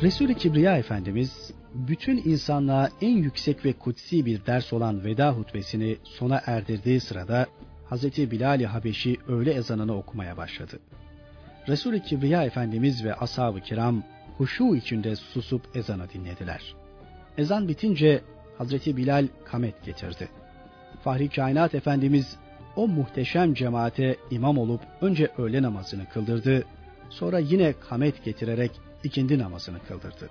Resul-i 0.05 0.35
Kibriya 0.35 0.77
Efendimiz 0.77 1.51
bütün 1.75 2.17
insanlığa 2.25 2.89
en 3.01 3.17
yüksek 3.17 3.65
ve 3.65 3.73
kutsi 3.73 4.27
bir 4.27 4.47
ders 4.47 4.73
olan 4.73 5.05
veda 5.05 5.33
hutbesini 5.33 5.97
sona 6.05 6.43
erdirdiği 6.47 7.01
sırada 7.01 7.47
Hazreti 7.89 8.31
Bilal-i 8.31 8.67
Habeşi 8.67 9.17
öğle 9.29 9.53
ezanını 9.53 9.97
okumaya 9.97 10.37
başladı. 10.37 10.81
Resul-i 11.69 12.03
Kibriya 12.03 12.45
Efendimiz 12.45 13.05
ve 13.05 13.15
ashab-ı 13.15 13.61
kiram 13.61 14.03
huşu 14.37 14.77
içinde 14.77 15.17
susup 15.17 15.77
ezanı 15.77 16.11
dinlediler. 16.15 16.75
Ezan 17.39 17.69
bitince 17.69 18.21
Hazreti 18.59 18.97
Bilal 18.97 19.29
kamet 19.45 19.85
getirdi. 19.85 20.29
Fahri 21.05 21.29
Kainat 21.29 21.75
Efendimiz 21.75 22.37
o 22.77 22.89
muhteşem 22.89 23.55
cemaate 23.55 24.17
imam 24.31 24.59
olup 24.59 24.81
önce 25.01 25.31
öğle 25.39 25.63
namazını 25.63 26.09
kıldırdı, 26.09 26.65
sonra 27.11 27.39
yine 27.39 27.73
kamet 27.89 28.25
getirerek 28.25 28.71
ikindi 29.05 29.39
namazını 29.39 29.79
kıldırdı. 29.89 30.31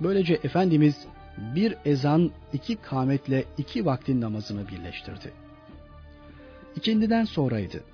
Böylece 0.00 0.34
Efendimiz 0.34 1.06
bir 1.54 1.76
ezan 1.84 2.30
iki 2.52 2.76
kametle 2.76 3.44
iki 3.58 3.86
vaktin 3.86 4.20
namazını 4.20 4.68
birleştirdi. 4.68 5.32
İkindiden 6.76 7.24
sonraydı. 7.24 7.84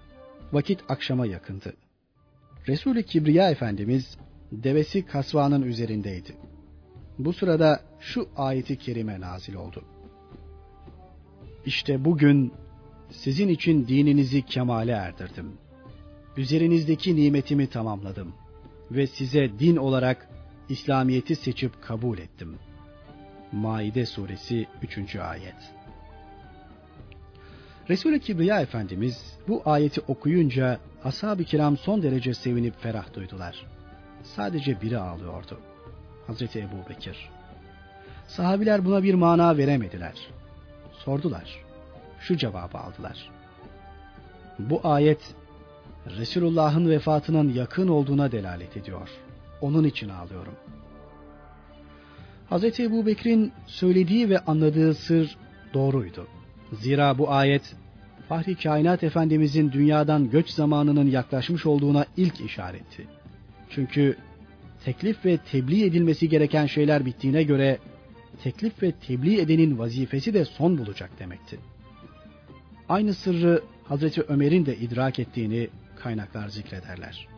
Vakit 0.53 0.81
akşama 0.88 1.27
yakındı. 1.27 1.75
Resul-i 2.68 3.07
Kibriya 3.07 3.51
Efendimiz 3.51 4.18
devesi 4.53 5.07
kasvanın 5.07 5.62
üzerindeydi. 5.62 6.37
Bu 7.18 7.33
sırada 7.33 7.81
şu 8.01 8.29
ayeti 8.37 8.79
kerime 8.79 9.20
nazil 9.20 9.55
oldu. 9.55 9.85
İşte 11.66 12.05
bugün 12.05 12.53
sizin 13.11 13.48
için 13.48 13.88
dininizi 13.88 14.42
kemale 14.42 14.92
erdirdim. 14.92 15.53
Üzerinizdeki 16.37 17.16
nimetimi 17.16 17.66
tamamladım 17.66 18.35
ve 18.94 19.07
size 19.07 19.59
din 19.59 19.76
olarak 19.76 20.28
İslamiyet'i 20.68 21.37
seçip 21.37 21.83
kabul 21.83 22.18
ettim. 22.18 22.59
Maide 23.52 24.07
suresi 24.07 24.66
3. 24.83 25.16
ayet. 25.16 25.55
Resul-i 27.90 28.20
Kibriya 28.20 28.61
Efendimiz 28.61 29.38
bu 29.48 29.62
ayeti 29.64 30.00
okuyunca 30.00 30.78
ashab-ı 31.05 31.44
kiram 31.44 31.76
son 31.76 32.02
derece 32.02 32.35
sevinip 32.35 32.81
ferah 32.81 33.14
duydular. 33.14 33.66
Sadece 34.22 34.81
biri 34.83 34.98
ağlıyordu. 34.98 35.61
Hazreti 36.26 36.59
Ebu 36.59 36.88
Bekir. 36.90 37.31
Sahabiler 38.26 38.85
buna 38.85 39.02
bir 39.02 39.14
mana 39.14 39.57
veremediler. 39.57 40.14
Sordular. 40.92 41.64
Şu 42.20 42.37
cevabı 42.37 42.78
aldılar. 42.78 43.31
Bu 44.59 44.81
ayet 44.85 45.35
Resulullah'ın 46.06 46.90
vefatının 46.90 47.52
yakın 47.52 47.88
olduğuna 47.88 48.32
delalet 48.32 48.76
ediyor. 48.76 49.08
Onun 49.60 49.84
için 49.84 50.08
ağlıyorum. 50.08 50.54
Hz. 52.50 52.80
Ebu 52.80 53.06
Bekir'in 53.06 53.52
söylediği 53.66 54.30
ve 54.30 54.38
anladığı 54.38 54.94
sır 54.94 55.36
doğruydu. 55.74 56.26
Zira 56.72 57.18
bu 57.18 57.30
ayet 57.30 57.76
Fahri 58.28 58.54
Kainat 58.54 59.04
Efendimizin 59.04 59.72
dünyadan 59.72 60.30
göç 60.30 60.50
zamanının 60.50 61.06
yaklaşmış 61.06 61.66
olduğuna 61.66 62.06
ilk 62.16 62.40
işaretti. 62.40 63.06
Çünkü 63.70 64.16
teklif 64.84 65.24
ve 65.24 65.36
tebliğ 65.36 65.84
edilmesi 65.84 66.28
gereken 66.28 66.66
şeyler 66.66 67.06
bittiğine 67.06 67.42
göre 67.42 67.78
teklif 68.42 68.82
ve 68.82 68.92
tebliğ 68.92 69.40
edenin 69.40 69.78
vazifesi 69.78 70.34
de 70.34 70.44
son 70.44 70.78
bulacak 70.78 71.10
demekti. 71.18 71.58
Aynı 72.88 73.14
sırrı 73.14 73.62
Hazreti 73.84 74.22
Ömer'in 74.22 74.66
de 74.66 74.76
idrak 74.76 75.18
ettiğini 75.18 75.68
kaynaklar 76.02 76.48
zikrederler. 76.48 77.28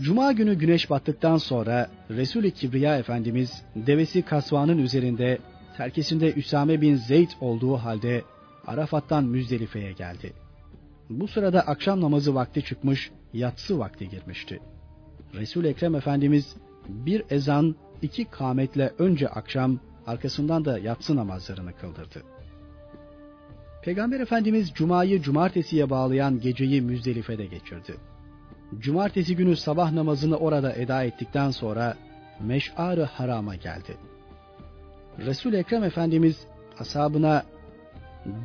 Cuma 0.00 0.32
günü 0.32 0.54
güneş 0.54 0.90
battıktan 0.90 1.36
sonra 1.36 1.90
Resul-i 2.10 2.50
Kibriya 2.50 2.98
Efendimiz 2.98 3.62
devesi 3.76 4.22
kasvanın 4.22 4.78
üzerinde 4.78 5.38
terkisinde 5.76 6.32
Üsame 6.32 6.80
bin 6.80 6.94
Zeyd 6.94 7.30
olduğu 7.40 7.76
halde 7.76 8.22
Arafat'tan 8.66 9.24
Müzdelife'ye 9.24 9.92
geldi. 9.92 10.32
Bu 11.10 11.28
sırada 11.28 11.60
akşam 11.60 12.00
namazı 12.00 12.34
vakti 12.34 12.64
çıkmış, 12.64 13.10
yatsı 13.32 13.78
vakti 13.78 14.08
girmişti. 14.08 14.60
Resul 15.34 15.64
Ekrem 15.64 15.94
Efendimiz 15.94 16.56
bir 16.88 17.22
ezan, 17.30 17.76
iki 18.02 18.24
kametle 18.24 18.92
önce 18.98 19.28
akşam, 19.28 19.80
arkasından 20.06 20.64
da 20.64 20.78
yatsı 20.78 21.16
namazlarını 21.16 21.72
kıldırdı. 21.72 22.22
Peygamber 23.82 24.20
Efendimiz 24.20 24.72
Cuma'yı 24.74 25.22
cumartesiye 25.22 25.90
bağlayan 25.90 26.40
geceyi 26.40 26.82
Müzdelife'de 26.82 27.46
geçirdi. 27.46 27.94
Cumartesi 28.78 29.36
günü 29.36 29.56
sabah 29.56 29.92
namazını 29.92 30.36
orada 30.36 30.72
eda 30.72 31.04
ettikten 31.04 31.50
sonra 31.50 31.96
Meş'ar-ı 32.40 33.02
Haram'a 33.04 33.54
geldi. 33.54 33.96
Resul 35.18 35.52
Ekrem 35.52 35.84
Efendimiz 35.84 36.46
ashabına 36.78 37.44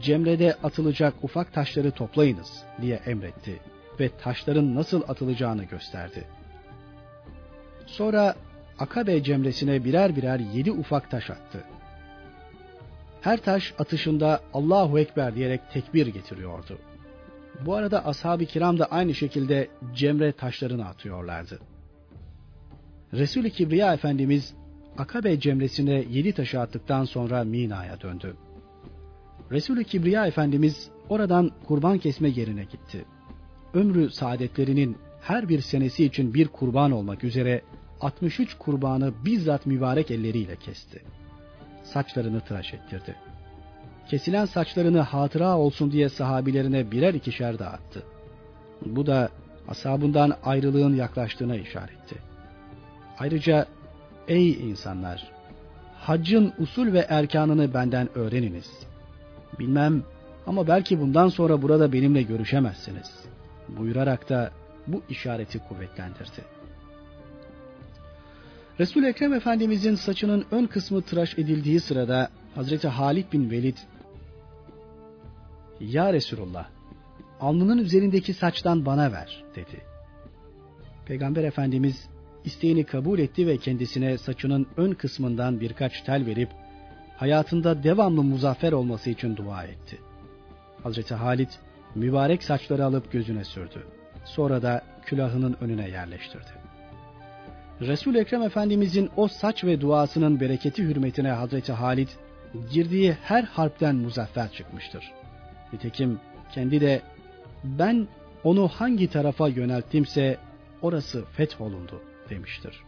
Cemre'de 0.01 0.53
atılacak 0.63 1.13
ufak 1.23 1.53
taşları 1.53 1.91
toplayınız 1.91 2.63
diye 2.81 2.95
emretti 2.95 3.59
ve 3.99 4.09
taşların 4.21 4.75
nasıl 4.75 5.01
atılacağını 5.07 5.63
gösterdi. 5.63 6.23
Sonra 7.85 8.35
Akabe 8.79 9.23
cemresine 9.23 9.83
birer 9.83 10.15
birer 10.15 10.39
yedi 10.39 10.71
ufak 10.71 11.11
taş 11.11 11.29
attı. 11.29 11.63
Her 13.21 13.37
taş 13.37 13.73
atışında 13.79 14.41
Allahu 14.53 14.99
Ekber 14.99 15.35
diyerek 15.35 15.61
tekbir 15.73 16.07
getiriyordu. 16.07 16.77
Bu 17.65 17.75
arada 17.75 18.05
ashab-ı 18.05 18.45
kiram 18.45 18.79
da 18.79 18.85
aynı 18.85 19.13
şekilde 19.13 19.67
cemre 19.95 20.31
taşlarını 20.31 20.85
atıyorlardı. 20.85 21.59
Resul-i 23.13 23.51
Kibriya 23.51 23.93
Efendimiz 23.93 24.53
Akabe 24.97 25.39
cemresine 25.39 26.05
yedi 26.09 26.33
taşı 26.33 26.59
attıktan 26.59 27.05
sonra 27.05 27.43
Mina'ya 27.43 28.01
döndü. 28.01 28.35
Resul-i 29.51 29.83
Kibriya 29.83 30.27
Efendimiz 30.27 30.89
oradan 31.09 31.51
kurban 31.67 31.97
kesme 31.97 32.29
yerine 32.29 32.63
gitti. 32.63 33.05
Ömrü 33.73 34.09
saadetlerinin 34.09 34.97
her 35.21 35.49
bir 35.49 35.61
senesi 35.61 36.05
için 36.05 36.33
bir 36.33 36.47
kurban 36.47 36.91
olmak 36.91 37.23
üzere 37.23 37.61
63 38.01 38.53
kurbanı 38.53 39.13
bizzat 39.25 39.65
mübarek 39.65 40.11
elleriyle 40.11 40.55
kesti. 40.55 41.03
Saçlarını 41.93 42.41
tıraş 42.41 42.73
ettirdi. 42.73 43.15
Kesilen 44.09 44.45
saçlarını 44.45 44.99
hatıra 44.99 45.57
olsun 45.57 45.91
diye 45.91 46.09
sahabilerine 46.09 46.91
birer 46.91 47.13
ikişer 47.13 47.59
dağıttı. 47.59 48.03
Bu 48.85 49.05
da 49.05 49.29
asabından 49.67 50.33
ayrılığın 50.43 50.95
yaklaştığına 50.95 51.55
işaretti. 51.55 52.15
Ayrıca 53.19 53.65
ey 54.27 54.51
insanlar 54.51 55.31
haccın 55.99 56.53
usul 56.59 56.93
ve 56.93 57.05
erkanını 57.09 57.73
benden 57.73 58.17
öğreniniz. 58.17 58.71
Bilmem 59.59 60.03
ama 60.47 60.67
belki 60.67 60.99
bundan 61.01 61.27
sonra 61.27 61.61
burada 61.61 61.93
benimle 61.93 62.21
görüşemezsiniz. 62.21 63.25
Buyurarak 63.69 64.29
da 64.29 64.51
bu 64.87 65.01
işareti 65.09 65.59
kuvvetlendirdi. 65.59 66.56
Resul 68.79 69.03
Ekrem 69.03 69.33
Efendimizin 69.33 69.95
saçının 69.95 70.45
ön 70.51 70.65
kısmı 70.65 71.01
tıraş 71.01 71.37
edildiği 71.37 71.79
sırada 71.79 72.29
Hazreti 72.55 72.87
Halid 72.87 73.33
bin 73.33 73.51
Velid 73.51 73.77
Ya 75.79 76.13
Resulullah 76.13 76.67
alnının 77.39 77.77
üzerindeki 77.77 78.33
saçtan 78.33 78.85
bana 78.85 79.11
ver 79.11 79.43
dedi. 79.55 79.81
Peygamber 81.05 81.43
Efendimiz 81.43 82.09
isteğini 82.45 82.83
kabul 82.83 83.19
etti 83.19 83.47
ve 83.47 83.57
kendisine 83.57 84.17
saçının 84.17 84.67
ön 84.77 84.91
kısmından 84.91 85.59
birkaç 85.59 86.01
tel 86.01 86.25
verip 86.25 86.49
hayatında 87.17 87.83
devamlı 87.83 88.23
muzaffer 88.23 88.71
olması 88.71 89.09
için 89.09 89.37
dua 89.37 89.63
etti. 89.63 89.97
Hazreti 90.83 91.15
Halit 91.15 91.59
mübarek 91.95 92.43
saçları 92.43 92.85
alıp 92.85 93.11
gözüne 93.11 93.43
sürdü. 93.43 93.87
Sonra 94.25 94.61
da 94.61 94.81
külahının 95.05 95.57
önüne 95.61 95.89
yerleştirdi. 95.89 96.66
Resul 97.81 98.15
Ekrem 98.15 98.43
Efendimizin 98.43 99.09
o 99.17 99.27
saç 99.27 99.63
ve 99.63 99.81
duasının 99.81 100.39
bereketi 100.39 100.83
hürmetine 100.83 101.29
Hazreti 101.29 101.71
Halit 101.71 102.17
girdiği 102.71 103.13
her 103.13 103.43
harpten 103.43 103.95
muzaffer 103.95 104.51
çıkmıştır. 104.51 105.11
Nitekim 105.73 106.19
kendi 106.53 106.81
de 106.81 107.01
ben 107.63 108.07
onu 108.43 108.67
hangi 108.67 109.07
tarafa 109.07 109.47
yönelttimse 109.47 110.37
orası 110.81 111.25
fetholundu 111.25 112.01
demiştir. 112.29 112.83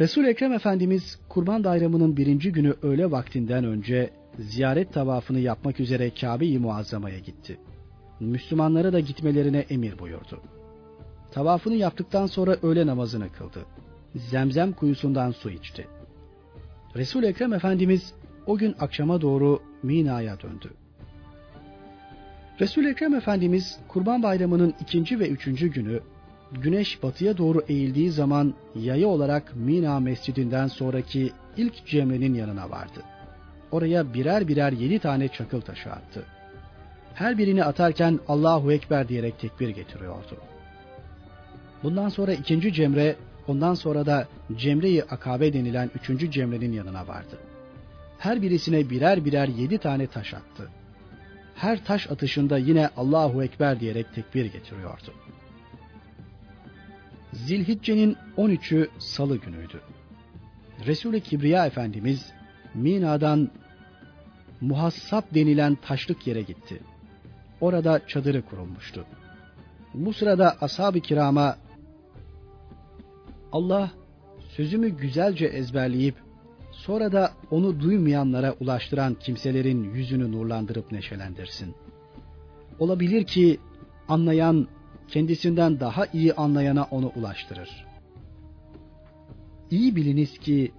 resul 0.00 0.24
Ekrem 0.24 0.52
Efendimiz 0.52 1.18
Kurban 1.28 1.64
Bayramı'nın 1.64 2.16
birinci 2.16 2.52
günü 2.52 2.74
öğle 2.82 3.10
vaktinden 3.10 3.64
önce 3.64 4.10
ziyaret 4.38 4.92
tavafını 4.92 5.40
yapmak 5.40 5.80
üzere 5.80 6.10
Kabe-i 6.10 6.58
Muazzama'ya 6.58 7.18
gitti. 7.18 7.58
Müslümanlara 8.20 8.92
da 8.92 9.00
gitmelerine 9.00 9.58
emir 9.58 9.98
buyurdu. 9.98 10.42
Tavafını 11.30 11.74
yaptıktan 11.74 12.26
sonra 12.26 12.56
öğle 12.62 12.86
namazını 12.86 13.32
kıldı. 13.32 13.66
Zemzem 14.14 14.72
kuyusundan 14.72 15.30
su 15.30 15.50
içti. 15.50 15.86
resul 16.96 17.22
Ekrem 17.22 17.52
Efendimiz 17.52 18.14
o 18.46 18.56
gün 18.56 18.74
akşama 18.80 19.20
doğru 19.20 19.62
Mina'ya 19.82 20.40
döndü. 20.40 20.70
resul 22.60 22.84
Ekrem 22.84 23.14
Efendimiz 23.14 23.78
Kurban 23.88 24.22
Bayramı'nın 24.22 24.74
ikinci 24.80 25.20
ve 25.20 25.28
üçüncü 25.28 25.66
günü 25.68 26.00
güneş 26.52 27.02
batıya 27.02 27.38
doğru 27.38 27.62
eğildiği 27.68 28.10
zaman 28.10 28.54
yayı 28.74 29.08
olarak 29.08 29.56
Mina 29.56 30.00
mescidinden 30.00 30.66
sonraki 30.66 31.32
ilk 31.56 31.86
cemrenin 31.86 32.34
yanına 32.34 32.70
vardı. 32.70 33.02
Oraya 33.70 34.14
birer 34.14 34.48
birer 34.48 34.72
yedi 34.72 34.98
tane 34.98 35.28
çakıl 35.28 35.60
taşı 35.60 35.90
attı. 35.90 36.24
Her 37.14 37.38
birini 37.38 37.64
atarken 37.64 38.20
Allahu 38.28 38.72
Ekber 38.72 39.08
diyerek 39.08 39.38
tekbir 39.38 39.68
getiriyordu. 39.68 40.36
Bundan 41.82 42.08
sonra 42.08 42.32
ikinci 42.32 42.72
cemre, 42.72 43.16
ondan 43.46 43.74
sonra 43.74 44.06
da 44.06 44.28
Cemre-i 44.56 45.02
Akabe 45.02 45.52
denilen 45.52 45.90
üçüncü 45.94 46.30
cemrenin 46.30 46.72
yanına 46.72 47.06
vardı. 47.06 47.38
Her 48.18 48.42
birisine 48.42 48.90
birer 48.90 49.24
birer 49.24 49.48
yedi 49.48 49.78
tane 49.78 50.06
taş 50.06 50.34
attı. 50.34 50.70
Her 51.54 51.84
taş 51.84 52.10
atışında 52.10 52.58
yine 52.58 52.88
Allahu 52.96 53.42
Ekber 53.42 53.80
diyerek 53.80 54.14
tekbir 54.14 54.44
getiriyordu. 54.44 55.14
Zilhicce'nin 57.32 58.16
13'ü 58.36 58.88
salı 58.98 59.36
günüydü. 59.36 59.80
Resul-i 60.86 61.20
Kibriya 61.20 61.66
Efendimiz 61.66 62.32
Mina'dan 62.74 63.50
Muhassab 64.60 65.22
denilen 65.34 65.74
taşlık 65.74 66.26
yere 66.26 66.42
gitti. 66.42 66.80
Orada 67.60 68.00
çadırı 68.06 68.42
kurulmuştu. 68.42 69.04
Bu 69.94 70.12
sırada 70.12 70.56
ashab-ı 70.60 71.00
kirama 71.00 71.56
Allah 73.52 73.90
sözümü 74.48 74.88
güzelce 74.88 75.46
ezberleyip 75.46 76.14
sonra 76.72 77.12
da 77.12 77.32
onu 77.50 77.80
duymayanlara 77.80 78.54
ulaştıran 78.60 79.14
kimselerin 79.14 79.94
yüzünü 79.94 80.32
nurlandırıp 80.32 80.92
neşelendirsin. 80.92 81.74
Olabilir 82.78 83.24
ki 83.24 83.60
anlayan 84.08 84.68
kendisinden 85.08 85.80
daha 85.80 86.06
iyi 86.06 86.34
anlayana 86.34 86.84
onu 86.90 87.12
ulaştırır. 87.16 87.86
İyi 89.70 89.96
biliniz 89.96 90.38
ki 90.38 90.72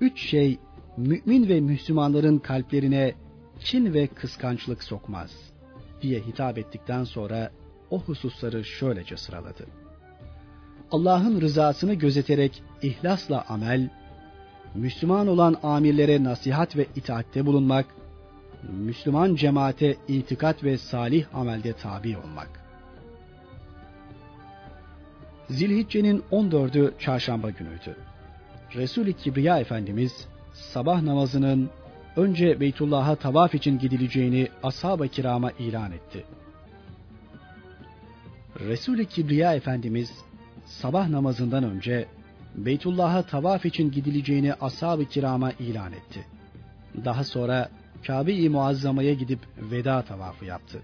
üç 0.00 0.20
şey 0.20 0.58
mümin 0.96 1.48
ve 1.48 1.60
Müslümanların 1.60 2.38
kalplerine 2.38 3.14
kin 3.60 3.94
ve 3.94 4.06
kıskançlık 4.06 4.82
sokmaz 4.82 5.30
diye 6.02 6.20
hitap 6.20 6.58
ettikten 6.58 7.04
sonra 7.04 7.50
o 7.90 8.00
hususları 8.00 8.64
şöylece 8.64 9.16
sıraladı. 9.16 9.66
Allah'ın 10.90 11.40
rızasını 11.40 11.94
gözeterek 11.94 12.62
ihlasla 12.82 13.44
amel, 13.48 13.88
Müslüman 14.74 15.26
olan 15.26 15.56
amirlere 15.62 16.24
nasihat 16.24 16.76
ve 16.76 16.86
itaatte 16.96 17.46
bulunmak, 17.46 17.86
Müslüman 18.62 19.34
cemaate 19.34 19.96
itikat 20.08 20.64
ve 20.64 20.78
salih 20.78 21.34
amelde 21.34 21.72
tabi 21.72 22.16
olmak. 22.16 22.48
Zilhicce'nin 25.50 26.22
14'ü 26.32 26.98
çarşamba 26.98 27.50
günüydü. 27.50 27.96
Resul-i 28.74 29.12
Kibriya 29.12 29.58
Efendimiz 29.58 30.28
sabah 30.52 31.02
namazının 31.02 31.70
önce 32.16 32.60
Beytullah'a 32.60 33.16
tavaf 33.16 33.54
için 33.54 33.78
gidileceğini 33.78 34.48
ashab-ı 34.62 35.08
kirama 35.08 35.50
ilan 35.50 35.92
etti. 35.92 36.24
Resul-i 38.60 39.06
Kibriya 39.06 39.54
Efendimiz 39.54 40.10
sabah 40.68 41.08
namazından 41.08 41.64
önce 41.64 42.08
Beytullah'a 42.54 43.22
tavaf 43.22 43.66
için 43.66 43.90
gidileceğini 43.90 44.54
ashab-ı 44.54 45.04
kirama 45.04 45.52
ilan 45.52 45.92
etti. 45.92 46.26
Daha 47.04 47.24
sonra 47.24 47.68
Kabe-i 48.06 48.48
Muazzama'ya 48.48 49.14
gidip 49.14 49.38
veda 49.58 50.02
tavafı 50.02 50.44
yaptı. 50.44 50.78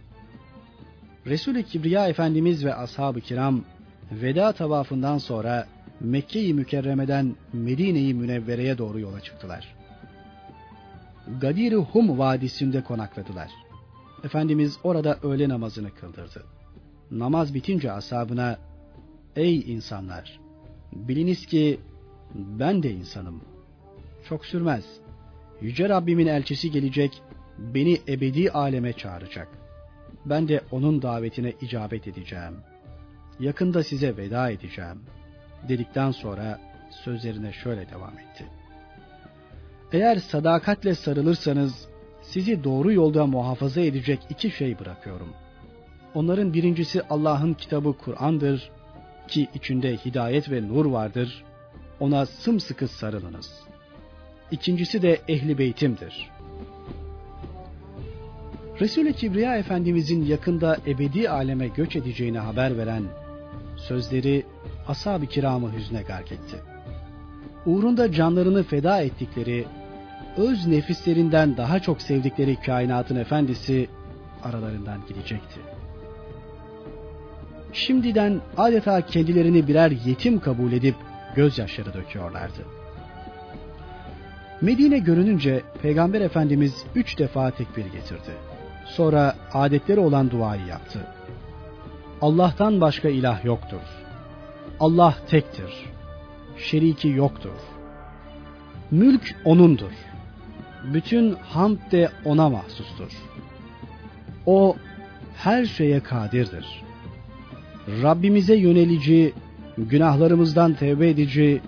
Resul-i 1.27 1.65
Kibriya 1.65 2.09
Efendimiz 2.09 2.65
ve 2.65 2.75
ashab-ı 2.75 3.21
kiram 3.21 3.65
veda 4.13 4.53
tavafından 4.53 5.19
sonra 5.19 5.67
Mekke-i 6.01 6.55
Mükerreme'den 6.55 7.35
Medine-i 7.53 8.15
Münevvere'ye 8.15 8.79
doğru 8.79 9.01
yola 9.01 9.21
çıktılar. 9.21 9.75
Gadir-i 11.41 11.77
Hum 11.77 12.19
Vadisi'nde 12.19 12.85
konakladılar. 12.85 13.51
Efendimiz 14.25 14.79
orada 14.83 15.19
öğle 15.23 15.49
namazını 15.49 15.91
kıldırdı. 15.91 16.43
Namaz 17.11 17.55
bitince 17.55 17.93
ashabına, 17.93 18.59
Ey 19.37 19.73
insanlar! 19.73 20.41
Biliniz 20.93 21.47
ki 21.47 21.81
ben 22.35 22.83
de 22.83 22.91
insanım. 22.91 23.43
Çok 24.29 24.47
sürmez. 24.47 24.85
Yüce 25.61 25.89
Rabbimin 25.89 26.27
elçisi 26.27 26.71
gelecek, 26.71 27.23
beni 27.59 28.01
ebedi 28.09 28.51
aleme 28.51 28.93
çağıracak. 28.93 29.49
Ben 30.27 30.49
de 30.49 30.61
onun 30.71 31.03
davetine 31.03 31.53
icabet 31.61 32.09
edeceğim. 32.09 32.55
Yakında 33.41 33.83
size 33.83 34.17
veda 34.17 34.51
edeceğim. 34.51 35.03
Dedikten 35.69 36.11
sonra 36.11 36.61
sözlerine 37.05 37.53
şöyle 37.53 37.91
devam 37.91 38.19
etti. 38.19 38.47
Eğer 39.93 40.17
sadakatle 40.17 40.95
sarılırsanız 40.95 41.89
sizi 42.23 42.65
doğru 42.65 42.93
yolda 42.93 43.27
muhafaza 43.27 43.81
edecek 43.81 44.21
iki 44.31 44.51
şey 44.51 44.79
bırakıyorum. 44.79 45.29
Onların 46.15 46.53
birincisi 46.53 47.03
Allah'ın 47.03 47.55
kitabı 47.55 47.93
Kur'an'dır 47.93 48.71
ki 49.29 49.49
içinde 49.55 49.97
hidayet 49.97 50.51
ve 50.51 50.69
nur 50.69 50.87
vardır. 50.87 51.45
Ona 52.01 52.27
sımsıkı 52.27 52.89
sarılınız. 52.89 53.51
İkincisi 54.51 55.03
de 55.03 55.21
ehli 55.29 55.59
beytimdir. 55.59 56.31
Resul-i 58.81 59.13
Kibriya 59.13 59.57
Efendimizin 59.57 60.25
yakında 60.25 60.79
ebedi 60.87 61.31
aleme 61.31 61.69
göç 61.69 61.97
edeceğini 61.97 62.39
haber 62.39 62.79
veren 62.79 63.03
sözleri 63.77 64.47
ashab-ı 64.89 65.27
kiramı 65.27 65.73
hüzne 65.73 66.03
gark 66.03 66.33
etti. 66.33 66.57
Uğrunda 67.67 68.13
canlarını 68.13 68.63
feda 68.63 69.01
ettikleri 69.01 69.65
öz 70.37 70.67
nefislerinden 70.67 71.57
daha 71.57 71.81
çok 71.81 72.03
sevdikleri 72.03 72.57
kainatın 72.61 73.17
efendisi 73.17 73.89
aralarından 74.43 75.01
gidecekti. 75.09 75.61
Şimdiden 77.75 78.41
adeta 78.57 79.07
kendilerini 79.07 79.69
birer 79.69 79.91
yetim 79.91 80.41
kabul 80.41 80.73
edip 80.73 80.95
gözyaşları 81.37 81.95
döküyorlardı. 81.95 82.63
Medine 84.61 84.99
görününce 84.99 85.63
Peygamber 85.83 86.21
Efendimiz 86.21 86.85
üç 86.95 87.19
defa 87.19 87.51
tekbir 87.51 87.85
getirdi. 87.85 88.31
Sonra 88.87 89.37
adetleri 89.53 90.01
olan 90.01 90.31
duayı 90.31 90.67
yaptı. 90.67 91.01
Allah'tan 92.23 92.81
başka 92.81 93.09
ilah 93.09 93.45
yoktur. 93.45 93.81
Allah 94.81 95.15
tektir. 95.29 95.87
Şeriki 96.57 97.09
yoktur. 97.09 97.59
Mülk 98.91 99.37
O'nundur 99.45 99.93
bütün 100.85 101.33
hamd 101.35 101.79
de 101.93 102.11
ona 102.25 102.49
mahsustur. 102.49 103.13
O 104.47 104.77
her 105.37 105.65
şeye 105.65 106.01
kadirdir. 106.01 106.83
Rabbimize 107.89 108.55
yönelici, 108.55 109.33
günahlarımızdan 109.79 110.75
tevbe 110.75 111.09
edici, 111.11 111.61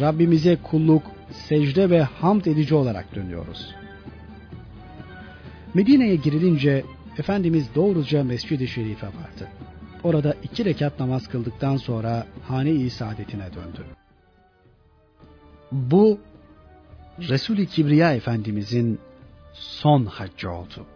Rabbimize 0.00 0.56
kulluk, 0.62 1.02
secde 1.30 1.90
ve 1.90 2.02
hamd 2.02 2.44
edici 2.44 2.74
olarak 2.74 3.14
dönüyoruz. 3.14 3.74
Medine'ye 5.74 6.16
girilince 6.16 6.84
Efendimiz 7.18 7.74
doğruca 7.74 8.24
Mescid-i 8.24 8.68
Şerif'e 8.68 9.06
vardı. 9.06 9.48
Orada 10.02 10.34
iki 10.42 10.64
rekat 10.64 11.00
namaz 11.00 11.28
kıldıktan 11.28 11.76
sonra 11.76 12.26
hane-i 12.48 12.90
saadetine 12.90 13.44
döndü. 13.44 13.84
Bu 15.72 16.18
Resul-i 17.18 17.66
Kibriya 17.66 18.14
Efendimizin 18.14 18.98
son 19.52 20.04
haccı 20.06 20.50
oldu. 20.50 20.86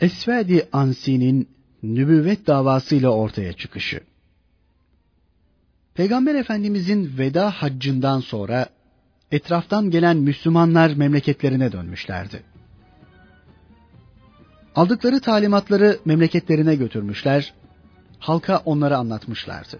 Esvedi 0.00 0.68
Ansi'nin 0.72 1.48
nübüvvet 1.82 2.46
davasıyla 2.46 3.10
ortaya 3.10 3.52
çıkışı. 3.52 4.00
Peygamber 5.94 6.34
Efendimizin 6.34 7.18
veda 7.18 7.50
haccından 7.50 8.20
sonra 8.20 8.66
etraftan 9.32 9.90
gelen 9.90 10.16
Müslümanlar 10.16 10.94
memleketlerine 10.94 11.72
dönmüşlerdi. 11.72 12.42
Aldıkları 14.74 15.20
talimatları 15.20 15.98
memleketlerine 16.04 16.74
götürmüşler 16.76 17.54
halka 18.18 18.62
onları 18.64 18.96
anlatmışlardı. 18.96 19.78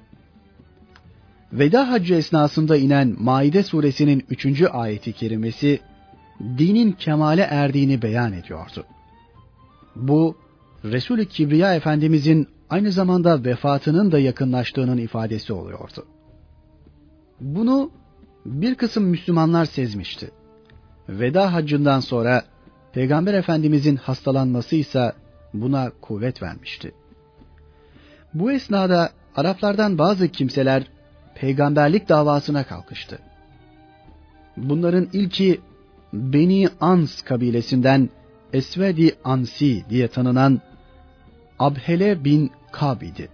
Veda 1.53 1.91
haccı 1.91 2.15
esnasında 2.15 2.77
inen 2.77 3.17
Maide 3.19 3.63
suresinin 3.63 4.27
üçüncü 4.31 4.67
ayeti 4.67 5.13
kerimesi 5.13 5.81
dinin 6.41 6.93
kemale 6.93 7.43
erdiğini 7.43 8.03
beyan 8.03 8.33
ediyordu. 8.33 8.85
Bu 9.97 10.37
Resul-i 10.85 11.29
Kibriya 11.29 11.75
Efendimizin 11.75 12.49
aynı 12.71 12.93
zamanda 12.93 13.45
vefatının 13.45 14.13
da 14.13 14.19
yakınlaştığının 14.19 14.99
ifadesi 14.99 15.53
oluyordu. 15.53 16.07
Bunu 17.41 17.91
bir 18.47 18.75
kısım 18.75 19.05
Müslümanlar 19.05 19.65
sezmişti. 19.65 20.31
Veda 21.09 21.53
haccından 21.53 22.01
sonra 22.01 22.43
Peygamber 22.93 23.35
Efendimizin 23.35 23.97
hastalanması 23.97 24.77
ise 24.77 25.13
buna 25.55 25.91
kuvvet 26.01 26.43
vermişti. 26.43 26.93
Bu 28.35 28.53
esnada 28.53 29.11
Araplardan 29.37 29.99
bazı 29.99 30.29
kimseler 30.29 30.87
peygamberlik 31.35 32.09
davasına 32.09 32.65
kalkıştı. 32.65 33.19
Bunların 34.57 35.09
ilki 35.13 35.61
Beni 36.13 36.69
Ans 36.81 37.23
kabilesinden 37.23 38.09
Esvedi 38.57 39.15
Ansi 39.25 39.85
diye 39.91 40.09
tanınan 40.09 40.61
Abhele 41.59 42.25
bin 42.25 42.51
Kab 42.73 43.03
idi. 43.03 43.29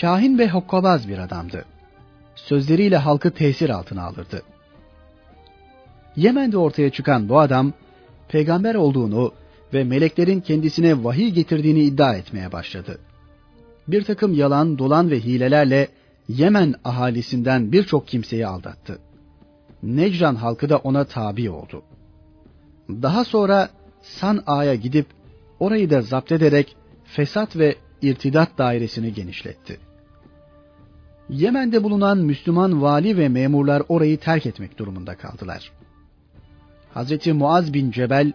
Kahin 0.00 0.38
ve 0.38 0.50
hokkabaz 0.50 1.08
bir 1.08 1.18
adamdı. 1.18 1.64
Sözleriyle 2.34 2.96
halkı 2.96 3.30
tesir 3.30 3.70
altına 3.70 4.02
alırdı. 4.02 4.42
Yemen'de 6.16 6.58
ortaya 6.58 6.90
çıkan 6.90 7.28
bu 7.28 7.40
adam, 7.40 7.72
peygamber 8.28 8.74
olduğunu 8.74 9.32
ve 9.74 9.84
meleklerin 9.84 10.40
kendisine 10.40 11.04
vahiy 11.04 11.30
getirdiğini 11.30 11.82
iddia 11.82 12.14
etmeye 12.14 12.52
başladı 12.52 12.98
bir 13.88 14.04
takım 14.04 14.34
yalan, 14.34 14.78
dolan 14.78 15.10
ve 15.10 15.20
hilelerle 15.20 15.88
Yemen 16.28 16.74
ahalisinden 16.84 17.72
birçok 17.72 18.08
kimseyi 18.08 18.46
aldattı. 18.46 18.98
Necran 19.82 20.34
halkı 20.34 20.68
da 20.68 20.76
ona 20.76 21.04
tabi 21.04 21.50
oldu. 21.50 21.82
Daha 22.88 23.24
sonra 23.24 23.68
San'a'ya 24.02 24.74
gidip 24.74 25.06
orayı 25.60 25.90
da 25.90 26.02
zapt 26.02 26.32
ederek 26.32 26.76
fesat 27.04 27.56
ve 27.56 27.76
irtidat 28.02 28.58
dairesini 28.58 29.14
genişletti. 29.14 29.78
Yemen'de 31.28 31.82
bulunan 31.82 32.18
Müslüman 32.18 32.82
vali 32.82 33.16
ve 33.16 33.28
memurlar 33.28 33.82
orayı 33.88 34.18
terk 34.18 34.46
etmek 34.46 34.78
durumunda 34.78 35.16
kaldılar. 35.16 35.72
Hazreti 36.94 37.32
Muaz 37.32 37.74
bin 37.74 37.90
Cebel, 37.90 38.32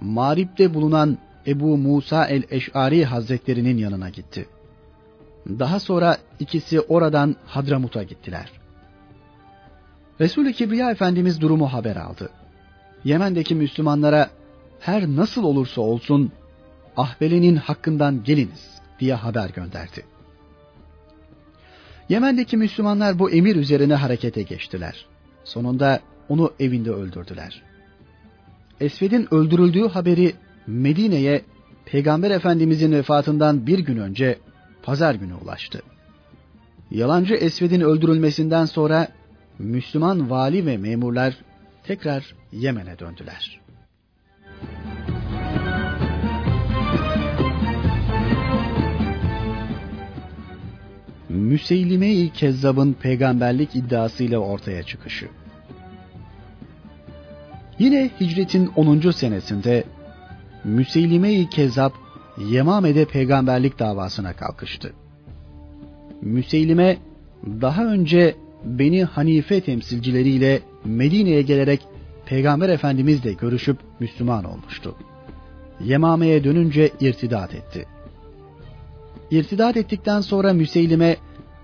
Marib'de 0.00 0.74
bulunan 0.74 1.18
Ebu 1.46 1.76
Musa 1.76 2.26
el-Eş'ari 2.26 3.04
Hazretlerinin 3.04 3.78
yanına 3.78 4.08
gitti.'' 4.08 4.60
Daha 5.48 5.80
sonra 5.80 6.16
ikisi 6.40 6.80
oradan 6.80 7.36
Hadramut'a 7.46 8.02
gittiler. 8.02 8.52
Resul-i 10.20 10.52
Kibriya 10.52 10.90
Efendimiz 10.90 11.40
durumu 11.40 11.72
haber 11.72 11.96
aldı. 11.96 12.30
Yemen'deki 13.04 13.54
Müslümanlara 13.54 14.30
her 14.80 15.06
nasıl 15.06 15.44
olursa 15.44 15.80
olsun 15.80 16.32
Ahbeli'nin 16.96 17.56
hakkından 17.56 18.24
geliniz 18.24 18.80
diye 19.00 19.14
haber 19.14 19.50
gönderdi. 19.50 20.04
Yemen'deki 22.08 22.56
Müslümanlar 22.56 23.18
bu 23.18 23.30
emir 23.30 23.56
üzerine 23.56 23.94
harekete 23.94 24.42
geçtiler. 24.42 25.06
Sonunda 25.44 26.00
onu 26.28 26.52
evinde 26.60 26.90
öldürdüler. 26.90 27.62
Esved'in 28.80 29.34
öldürüldüğü 29.34 29.88
haberi 29.88 30.34
Medine'ye 30.66 31.42
Peygamber 31.84 32.30
Efendimizin 32.30 32.92
vefatından 32.92 33.66
bir 33.66 33.78
gün 33.78 33.96
önce 33.96 34.38
pazar 34.82 35.14
günü 35.14 35.34
ulaştı. 35.34 35.82
Yalancı 36.90 37.34
Esved'in 37.34 37.80
öldürülmesinden 37.80 38.64
sonra 38.64 39.08
Müslüman 39.58 40.30
vali 40.30 40.66
ve 40.66 40.76
memurlar 40.76 41.36
tekrar 41.90 42.34
Yemen'e 42.52 42.98
döndüler. 42.98 43.60
Müseylime-i 51.28 52.32
Kezzab'ın 52.32 52.92
peygamberlik 52.92 53.76
iddiasıyla 53.76 54.38
ortaya 54.38 54.82
çıkışı. 54.82 55.28
Yine 57.78 58.10
hicretin 58.20 58.66
10. 58.66 59.10
senesinde 59.10 59.84
Müseylime-i 60.64 61.48
Kezzab 61.48 61.92
Yemame'de 62.38 63.04
peygamberlik 63.04 63.78
davasına 63.78 64.32
kalkıştı. 64.32 64.92
Müseylime 66.22 66.98
daha 67.44 67.84
önce 67.84 68.34
Beni 68.64 69.04
Hanife 69.04 69.60
temsilcileriyle 69.60 70.69
Medine'ye 70.84 71.42
gelerek 71.42 71.80
Peygamber 72.26 72.68
Efendimizle 72.68 73.32
görüşüp 73.32 73.78
Müslüman 74.00 74.44
olmuştu. 74.44 74.96
Yemame'ye 75.80 76.44
dönünce 76.44 76.90
irtidat 77.00 77.54
etti. 77.54 77.86
İrtidat 79.30 79.76
ettikten 79.76 80.20
sonra 80.20 80.52
Müseylime 80.52 81.16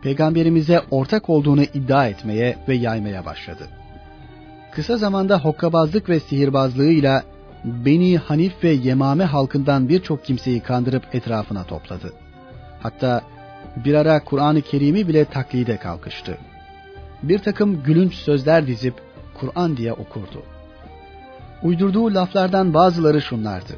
peygamberimize 0.03 0.81
ortak 0.91 1.31
olduğunu 1.31 1.63
iddia 1.63 2.07
etmeye 2.07 2.57
ve 2.69 2.75
yaymaya 2.75 3.25
başladı. 3.25 3.69
Kısa 4.73 4.97
zamanda 4.97 5.41
hokkabazlık 5.41 6.09
ve 6.09 6.21
sihirbazlığıyla 6.21 7.23
Beni 7.65 8.19
Hanif 8.19 8.65
ve 8.65 8.71
Yemame 8.71 9.25
halkından 9.25 9.89
birçok 9.89 10.25
kimseyi 10.25 10.61
kandırıp 10.61 11.15
etrafına 11.15 11.65
topladı. 11.65 12.13
Hatta 12.81 13.23
bir 13.85 13.95
ara 13.95 14.25
Kur'an-ı 14.25 14.63
Kerim'i 14.63 15.09
bile 15.09 15.25
taklide 15.25 15.77
kalkıştı. 15.77 16.39
Bir 17.23 17.39
takım 17.39 17.83
gülünç 17.83 18.15
sözler 18.15 18.67
dizip 18.67 18.95
Kur'an 19.41 19.77
diye 19.77 19.93
okurdu. 19.93 20.43
Uydurduğu 21.63 22.15
laflardan 22.15 22.75
bazıları 22.75 23.23
şunlardı. 23.23 23.73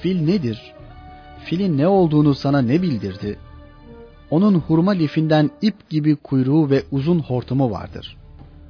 Fil 0.00 0.24
nedir? 0.24 0.74
Filin 1.44 1.78
ne 1.78 1.88
olduğunu 1.88 2.34
sana 2.34 2.62
ne 2.62 2.82
bildirdi? 2.82 3.38
Onun 4.30 4.54
hurma 4.54 4.90
lifinden 4.90 5.50
ip 5.62 5.90
gibi 5.90 6.16
kuyruğu 6.16 6.70
ve 6.70 6.82
uzun 6.90 7.18
hortumu 7.18 7.70
vardır. 7.70 8.16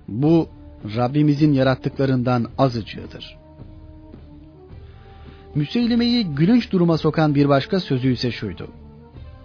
Bu 0.09 0.49
Rabbimizin 0.97 1.53
yarattıklarından 1.53 2.47
azıcığıdır. 2.59 3.39
Müseylime'yi 5.55 6.25
gülünç 6.25 6.73
duruma 6.73 6.99
sokan 6.99 7.35
bir 7.35 7.49
başka 7.49 7.81
sözü 7.81 8.13
ise 8.13 8.31
şuydu. 8.31 8.69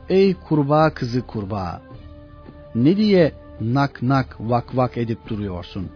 Ey 0.09 0.33
kurbağa 0.33 0.93
kızı 0.93 1.21
kurbağa! 1.21 1.81
Ne 2.75 2.97
diye 2.97 3.31
nak 3.61 4.01
nak 4.01 4.35
vak 4.39 4.77
vak 4.77 4.97
edip 4.97 5.29
duruyorsun? 5.29 5.89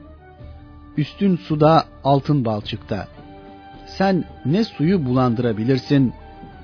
Üstün 0.98 1.38
suda 1.38 1.84
altın 2.04 2.46
balçıkta. 2.46 3.08
Sen 3.86 4.26
ne 4.46 4.64
suyu 4.64 5.06
bulandırabilirsin 5.06 6.14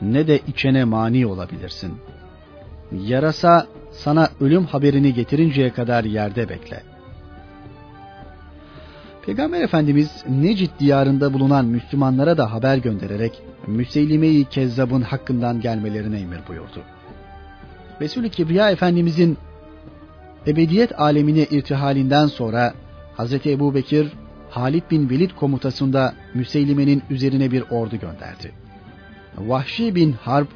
ne 0.02 0.28
de 0.28 0.40
içene 0.48 0.84
mani 0.84 1.28
olabilirsin. 1.28 1.94
Yarasa 2.92 3.68
sana 3.92 4.30
ölüm 4.40 4.66
haberini 4.66 5.14
getirinceye 5.14 5.70
kadar 5.74 6.04
yerde 6.04 6.50
bekle. 6.50 6.84
Peygamber 9.26 9.62
Efendimiz 9.62 10.24
Necid 10.30 10.70
diyarında 10.80 11.34
bulunan 11.34 11.66
Müslümanlara 11.66 12.38
da 12.38 12.54
haber 12.54 12.78
göndererek 12.78 13.42
Müseylime-i 13.68 14.46
Kezzab'ın 14.46 15.02
hakkından 15.02 15.62
gelmelerine 15.62 16.20
emir 16.20 16.40
buyurdu. 16.48 16.84
Resul-i 18.02 18.30
Kibriya 18.30 18.72
Efendimizin 18.72 19.38
ebediyet 20.48 21.00
alemine 21.00 21.44
irtihalinden 21.44 22.28
sonra 22.28 22.74
Hz. 23.18 23.34
Ebu 23.46 23.76
Bekir, 23.76 24.08
Halid 24.50 24.84
bin 24.92 25.10
Velid 25.10 25.32
komutasında 25.32 26.14
Müseylime'nin 26.34 27.04
üzerine 27.10 27.52
bir 27.52 27.62
ordu 27.62 27.96
gönderdi. 27.96 28.52
Vahşi 29.38 29.96
bin 29.96 30.12
Harp, 30.12 30.48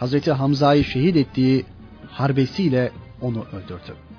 Hz. 0.00 0.28
Hamza'yı 0.28 0.84
şehit 0.84 1.16
ettiği 1.16 1.64
harbesiyle 2.06 2.92
onu 3.20 3.44
öldürdü. 3.52 4.09